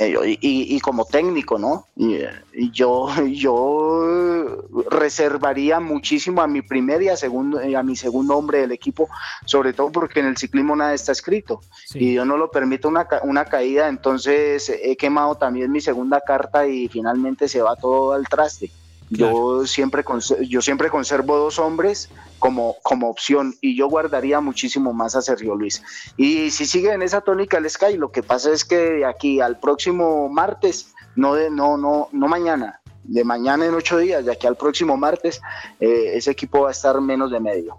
y, 0.00 0.76
y, 0.76 0.80
como 0.80 1.04
técnico, 1.04 1.58
¿no? 1.58 1.86
Y, 1.96 2.70
yo, 2.72 3.08
yo 3.30 4.64
reservaría 4.90 5.80
muchísimo 5.80 6.42
a 6.42 6.46
mi 6.46 6.62
primer 6.62 7.02
y 7.02 7.08
a, 7.08 7.16
segundo, 7.16 7.60
a 7.60 7.82
mi 7.82 7.96
segundo 7.96 8.36
hombre 8.36 8.60
del 8.60 8.72
equipo, 8.72 9.08
sobre 9.44 9.72
todo 9.72 9.90
porque 9.90 10.20
en 10.20 10.26
el 10.26 10.36
ciclismo 10.36 10.74
nada 10.76 10.94
está 10.94 11.12
escrito 11.12 11.60
y 11.94 12.10
Dios 12.10 12.26
no 12.26 12.36
lo 12.36 12.50
permite 12.50 12.88
una, 12.88 13.06
una 13.22 13.44
caída, 13.44 13.88
entonces 13.88 14.68
he 14.68 14.96
quemado 14.96 15.36
también 15.36 15.70
mi 15.70 15.80
segunda 15.80 16.20
carta 16.20 16.66
y 16.66 16.88
finalmente 16.88 17.48
se 17.48 17.62
va 17.62 17.76
todo 17.76 18.12
al 18.12 18.26
traste. 18.28 18.70
Yo, 19.10 19.66
siempre, 19.66 20.04
yo 20.46 20.60
siempre 20.60 20.90
conservo 20.90 21.36
dos 21.36 21.58
hombres 21.58 22.10
como, 22.38 22.76
como 22.82 23.08
opción 23.08 23.54
y 23.60 23.76
yo 23.76 23.88
guardaría 23.88 24.40
muchísimo 24.40 24.92
más 24.92 25.16
a 25.16 25.22
Sergio 25.22 25.54
Luis. 25.54 25.82
Y 26.16 26.50
si 26.50 26.66
sigue 26.66 26.92
en 26.92 27.02
esa 27.02 27.20
tónica 27.20 27.58
el 27.58 27.68
Sky, 27.68 27.96
lo 27.96 28.12
que 28.12 28.22
pasa 28.22 28.52
es 28.52 28.64
que 28.64 28.76
de 28.76 29.06
aquí 29.06 29.40
al 29.40 29.58
próximo 29.58 30.28
martes, 30.28 30.92
no, 31.16 31.34
de, 31.34 31.50
no, 31.50 31.76
no, 31.76 32.08
no 32.12 32.28
mañana, 32.28 32.80
de 33.04 33.24
mañana 33.24 33.66
en 33.66 33.74
ocho 33.74 33.98
días, 33.98 34.24
de 34.24 34.32
aquí 34.32 34.46
al 34.46 34.56
próximo 34.56 34.96
martes, 34.96 35.40
eh, 35.80 36.12
ese 36.14 36.30
equipo 36.30 36.62
va 36.62 36.68
a 36.68 36.72
estar 36.72 37.00
menos 37.00 37.30
de 37.30 37.40
medio. 37.40 37.78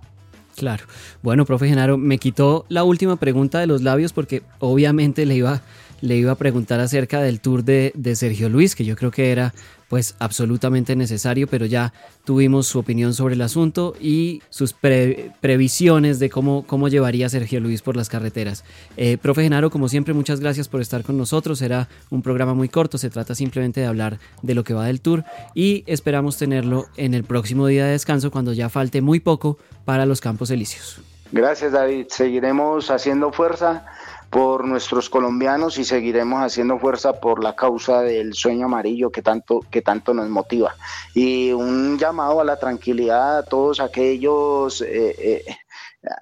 Claro. 0.56 0.84
Bueno, 1.22 1.46
profe 1.46 1.68
Genaro, 1.70 1.98
me 1.98 2.18
quitó 2.18 2.66
la 2.68 2.84
última 2.84 3.16
pregunta 3.16 3.60
de 3.60 3.68
los 3.68 3.82
labios 3.82 4.12
porque 4.12 4.44
obviamente 4.60 5.26
le 5.26 5.36
iba, 5.36 5.62
le 6.02 6.16
iba 6.16 6.32
a 6.32 6.36
preguntar 6.36 6.80
acerca 6.80 7.22
del 7.22 7.40
tour 7.40 7.64
de, 7.64 7.92
Sergio 8.16 8.50
Luis, 8.50 8.76
que 8.76 8.86
yo 8.86 8.96
creo 8.96 9.12
que 9.12 9.32
era 9.32 9.54
pues 9.88 10.16
absolutamente 10.20 10.96
necesario, 10.96 11.48
pero 11.48 11.66
ya 11.66 11.94
tuvimos 12.24 12.68
su 12.68 12.78
opinión 12.78 13.16
sobre 13.16 13.34
el 13.34 13.42
asunto 13.42 13.96
y 14.00 14.44
sus 14.50 14.74
previsiones 14.74 16.20
de 16.20 16.30
cómo, 16.30 16.64
cómo 16.68 16.90
llevaría 16.90 17.28
Sergio 17.28 17.60
Luis 17.60 17.82
por 17.82 17.96
las 17.96 18.08
carreteras. 18.08 18.64
Eh, 18.98 19.18
profe 19.18 19.42
Genaro, 19.42 19.72
como 19.72 19.90
siempre, 19.90 20.14
muchas 20.14 20.42
gracias 20.42 20.68
por 20.68 20.82
estar 20.82 21.04
con 21.04 21.18
nosotros. 21.18 21.62
Era 21.64 21.90
un 22.12 22.22
programa 22.22 22.54
muy 22.54 22.70
corto, 22.70 23.00
se 23.00 23.10
trata 23.10 23.34
simplemente 23.34 23.82
de 23.82 23.88
hablar 23.88 24.20
de 24.44 24.54
lo 24.54 24.64
que 24.64 24.76
va 24.76 24.86
del 24.86 25.02
tour 25.02 25.24
y 25.56 25.84
esperamos 25.88 26.38
tenerlo 26.38 26.86
en 26.96 27.16
el 27.16 27.24
próximo 27.24 27.66
día 27.66 27.86
de 27.86 27.94
descanso 27.94 28.30
cuando 28.30 28.54
ya 28.54 28.70
falte 28.70 29.02
muy 29.02 29.20
poco 29.20 29.58
para 29.86 30.06
los 30.06 30.22
Campos 30.22 30.52
Elíseos. 30.52 31.02
Gracias 31.32 31.74
David, 31.74 32.08
seguiremos 32.10 32.90
haciendo 32.90 33.32
fuerza 33.32 33.86
por 34.30 34.66
nuestros 34.66 35.10
colombianos 35.10 35.78
y 35.78 35.84
seguiremos 35.84 36.42
haciendo 36.42 36.78
fuerza 36.78 37.14
por 37.14 37.44
la 37.44 37.56
causa 37.56 38.02
del 38.02 38.34
sueño 38.34 38.66
amarillo 38.66 39.12
que 39.12 39.22
tanto, 39.22 39.62
que 39.72 39.82
tanto 39.82 40.14
nos 40.14 40.30
motiva. 40.30 40.76
Y 41.16 41.52
un 41.52 41.98
llamado 41.98 42.40
a 42.40 42.44
la 42.44 42.60
tranquilidad 42.60 43.40
a 43.40 43.44
todos 43.44 43.80
aquellos... 43.80 44.82
Eh, 44.82 45.16
eh, 45.18 45.56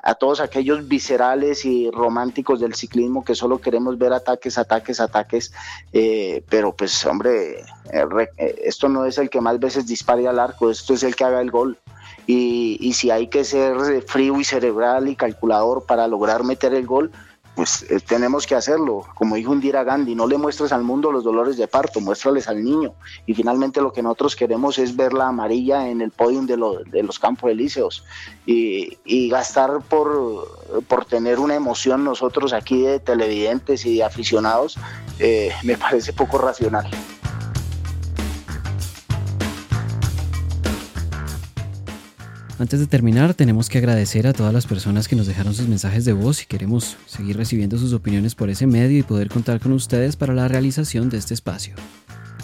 a 0.02 0.16
todos 0.16 0.40
aquellos 0.40 0.88
viscerales 0.88 1.64
y 1.64 1.92
románticos 1.92 2.60
del 2.60 2.74
ciclismo 2.74 3.24
que 3.24 3.36
solo 3.36 3.62
queremos 3.62 3.96
ver 4.00 4.12
ataques, 4.12 4.58
ataques, 4.58 5.00
ataques, 5.00 5.54
eh, 5.94 6.44
pero 6.50 6.76
pues 6.76 7.06
hombre, 7.06 7.64
esto 8.58 8.90
no 8.90 9.06
es 9.06 9.20
el 9.20 9.30
que 9.30 9.40
más 9.40 9.60
veces 9.60 9.86
dispare 9.86 10.28
al 10.28 10.40
arco, 10.40 10.72
esto 10.72 10.96
es 10.96 11.04
el 11.04 11.16
que 11.16 11.26
haga 11.26 11.42
el 11.42 11.52
gol. 11.52 11.78
Y, 12.26 12.80
y 12.82 12.94
si 12.94 13.12
hay 13.12 13.28
que 13.28 13.44
ser 13.44 14.02
frío 14.02 14.40
y 14.40 14.44
cerebral 14.44 15.10
y 15.10 15.16
calculador 15.16 15.86
para 15.86 16.08
lograr 16.08 16.44
meter 16.44 16.74
el 16.74 16.88
gol, 16.88 17.12
pues 17.58 17.88
eh, 17.90 18.00
tenemos 18.00 18.46
que 18.46 18.54
hacerlo. 18.54 19.04
Como 19.16 19.36
dijo 19.36 19.52
Indira 19.52 19.84
Gandhi, 19.84 20.14
no 20.14 20.28
le 20.28 20.38
muestres 20.38 20.72
al 20.72 20.84
mundo 20.84 21.12
los 21.12 21.24
dolores 21.24 21.58
de 21.58 21.68
parto, 21.68 22.00
muéstrales 22.00 22.48
al 22.48 22.64
niño. 22.64 22.94
Y 23.26 23.34
finalmente 23.34 23.82
lo 23.82 23.92
que 23.92 24.04
nosotros 24.04 24.36
queremos 24.36 24.78
es 24.78 24.96
ver 24.96 25.12
la 25.12 25.30
amarilla 25.30 25.90
en 25.90 26.02
el 26.02 26.12
podium 26.12 26.46
de, 26.46 26.56
de 26.86 27.02
los 27.02 27.18
campos 27.18 27.50
elíseos 27.50 28.04
y, 28.46 29.00
y 29.06 29.28
gastar 29.30 29.80
por, 29.90 30.84
por, 30.88 31.06
tener 31.06 31.40
una 31.40 31.56
emoción 31.56 32.04
nosotros 32.04 32.54
aquí 32.54 32.84
de 32.84 33.00
televidentes 33.00 33.88
y 33.88 33.98
de 33.98 34.04
aficionados, 34.04 34.78
eh, 35.18 35.52
me 35.64 35.78
parece 35.78 36.14
poco 36.14 36.38
racional. 36.38 36.88
Antes 42.60 42.80
de 42.80 42.88
terminar, 42.88 43.36
tenemos 43.36 43.70
que 43.70 43.78
agradecer 43.78 44.26
a 44.26 44.34
todas 44.34 44.52
las 44.52 44.66
personas 44.66 45.08
que 45.08 45.16
nos 45.16 45.28
dejaron 45.28 45.54
sus 45.54 45.68
mensajes 45.68 46.06
de 46.06 46.14
voz 46.14 46.42
y 46.42 46.48
queremos 46.48 46.98
seguir 47.06 47.38
recibiendo 47.38 47.78
sus 47.78 47.94
opiniones 47.94 48.34
por 48.34 48.50
ese 48.50 48.66
medio 48.66 48.98
y 48.98 49.04
poder 49.04 49.30
contar 49.30 49.60
con 49.60 49.74
ustedes 49.74 50.16
para 50.16 50.34
la 50.34 50.48
realización 50.48 51.10
de 51.12 51.18
este 51.18 51.36
espacio. 51.36 51.76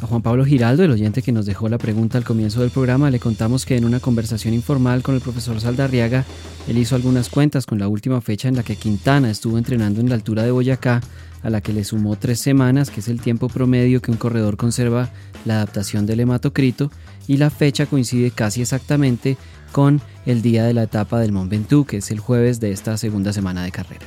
A 0.03 0.05
Juan 0.05 0.21
Pablo 0.21 0.45
Giraldo, 0.45 0.83
el 0.83 0.91
oyente 0.91 1.23
que 1.23 1.31
nos 1.31 1.47
dejó 1.47 1.67
la 1.67 1.79
pregunta 1.79 2.19
al 2.19 2.25
comienzo 2.25 2.61
del 2.61 2.69
programa, 2.69 3.09
le 3.09 3.19
contamos 3.19 3.65
que 3.65 3.75
en 3.75 3.85
una 3.85 3.99
conversación 3.99 4.53
informal 4.53 5.01
con 5.01 5.15
el 5.15 5.21
profesor 5.21 5.59
Saldarriaga, 5.59 6.25
él 6.67 6.77
hizo 6.77 6.95
algunas 6.95 7.29
cuentas 7.29 7.65
con 7.65 7.79
la 7.79 7.87
última 7.87 8.21
fecha 8.21 8.47
en 8.47 8.55
la 8.55 8.63
que 8.63 8.75
Quintana 8.75 9.31
estuvo 9.31 9.57
entrenando 9.57 9.99
en 9.99 10.09
la 10.09 10.15
altura 10.15 10.43
de 10.43 10.51
Boyacá, 10.51 11.01
a 11.41 11.49
la 11.49 11.61
que 11.61 11.73
le 11.73 11.83
sumó 11.83 12.17
tres 12.17 12.39
semanas, 12.39 12.91
que 12.91 12.99
es 12.99 13.07
el 13.07 13.19
tiempo 13.19 13.49
promedio 13.49 13.99
que 13.99 14.11
un 14.11 14.17
corredor 14.17 14.57
conserva 14.57 15.09
la 15.43 15.55
adaptación 15.55 16.05
del 16.05 16.19
hematocrito, 16.19 16.91
y 17.27 17.37
la 17.37 17.49
fecha 17.49 17.87
coincide 17.87 18.29
casi 18.29 18.61
exactamente 18.61 19.37
con 19.73 20.01
el 20.25 20.41
día 20.41 20.63
de 20.63 20.73
la 20.73 20.83
etapa 20.83 21.19
del 21.19 21.33
Mont 21.33 21.51
Ventoux, 21.51 21.85
que 21.85 21.97
es 21.97 22.11
el 22.11 22.21
jueves 22.21 22.61
de 22.61 22.71
esta 22.71 22.95
segunda 22.95 23.33
semana 23.33 23.63
de 23.63 23.71
carrera. 23.71 24.05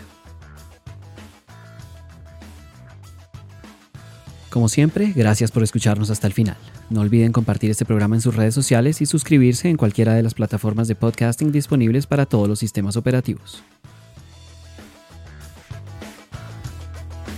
Como 4.49 4.71
siempre, 4.71 5.13
gracias 5.15 5.51
por 5.51 5.63
escucharnos 5.63 6.09
hasta 6.09 6.27
el 6.27 6.33
final. 6.33 6.57
No 6.89 7.03
olviden 7.03 7.33
compartir 7.33 7.71
este 7.71 7.85
programa 7.85 8.17
en 8.17 8.23
sus 8.23 8.35
redes 8.35 8.55
sociales 8.55 9.03
y 9.03 9.07
suscribirse 9.07 9.69
en 9.69 9.77
cualquiera 9.77 10.15
de 10.15 10.23
las 10.23 10.33
plataformas 10.33 10.89
de 10.89 10.95
podcasting 10.95 11.53
disponibles 11.53 12.07
para 12.07 12.25
todos 12.25 12.49
los 12.49 12.59
sistemas 12.59 12.97
operativos. 12.97 13.63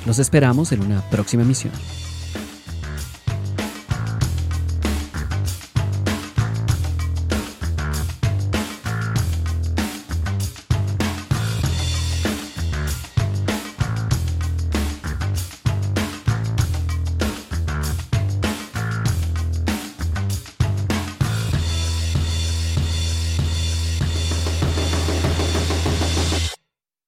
Los 0.07 0.21
esperamos 0.21 0.71
en 0.71 0.81
una 0.81 1.01
próxima 1.11 1.43
emisión. 1.43 1.73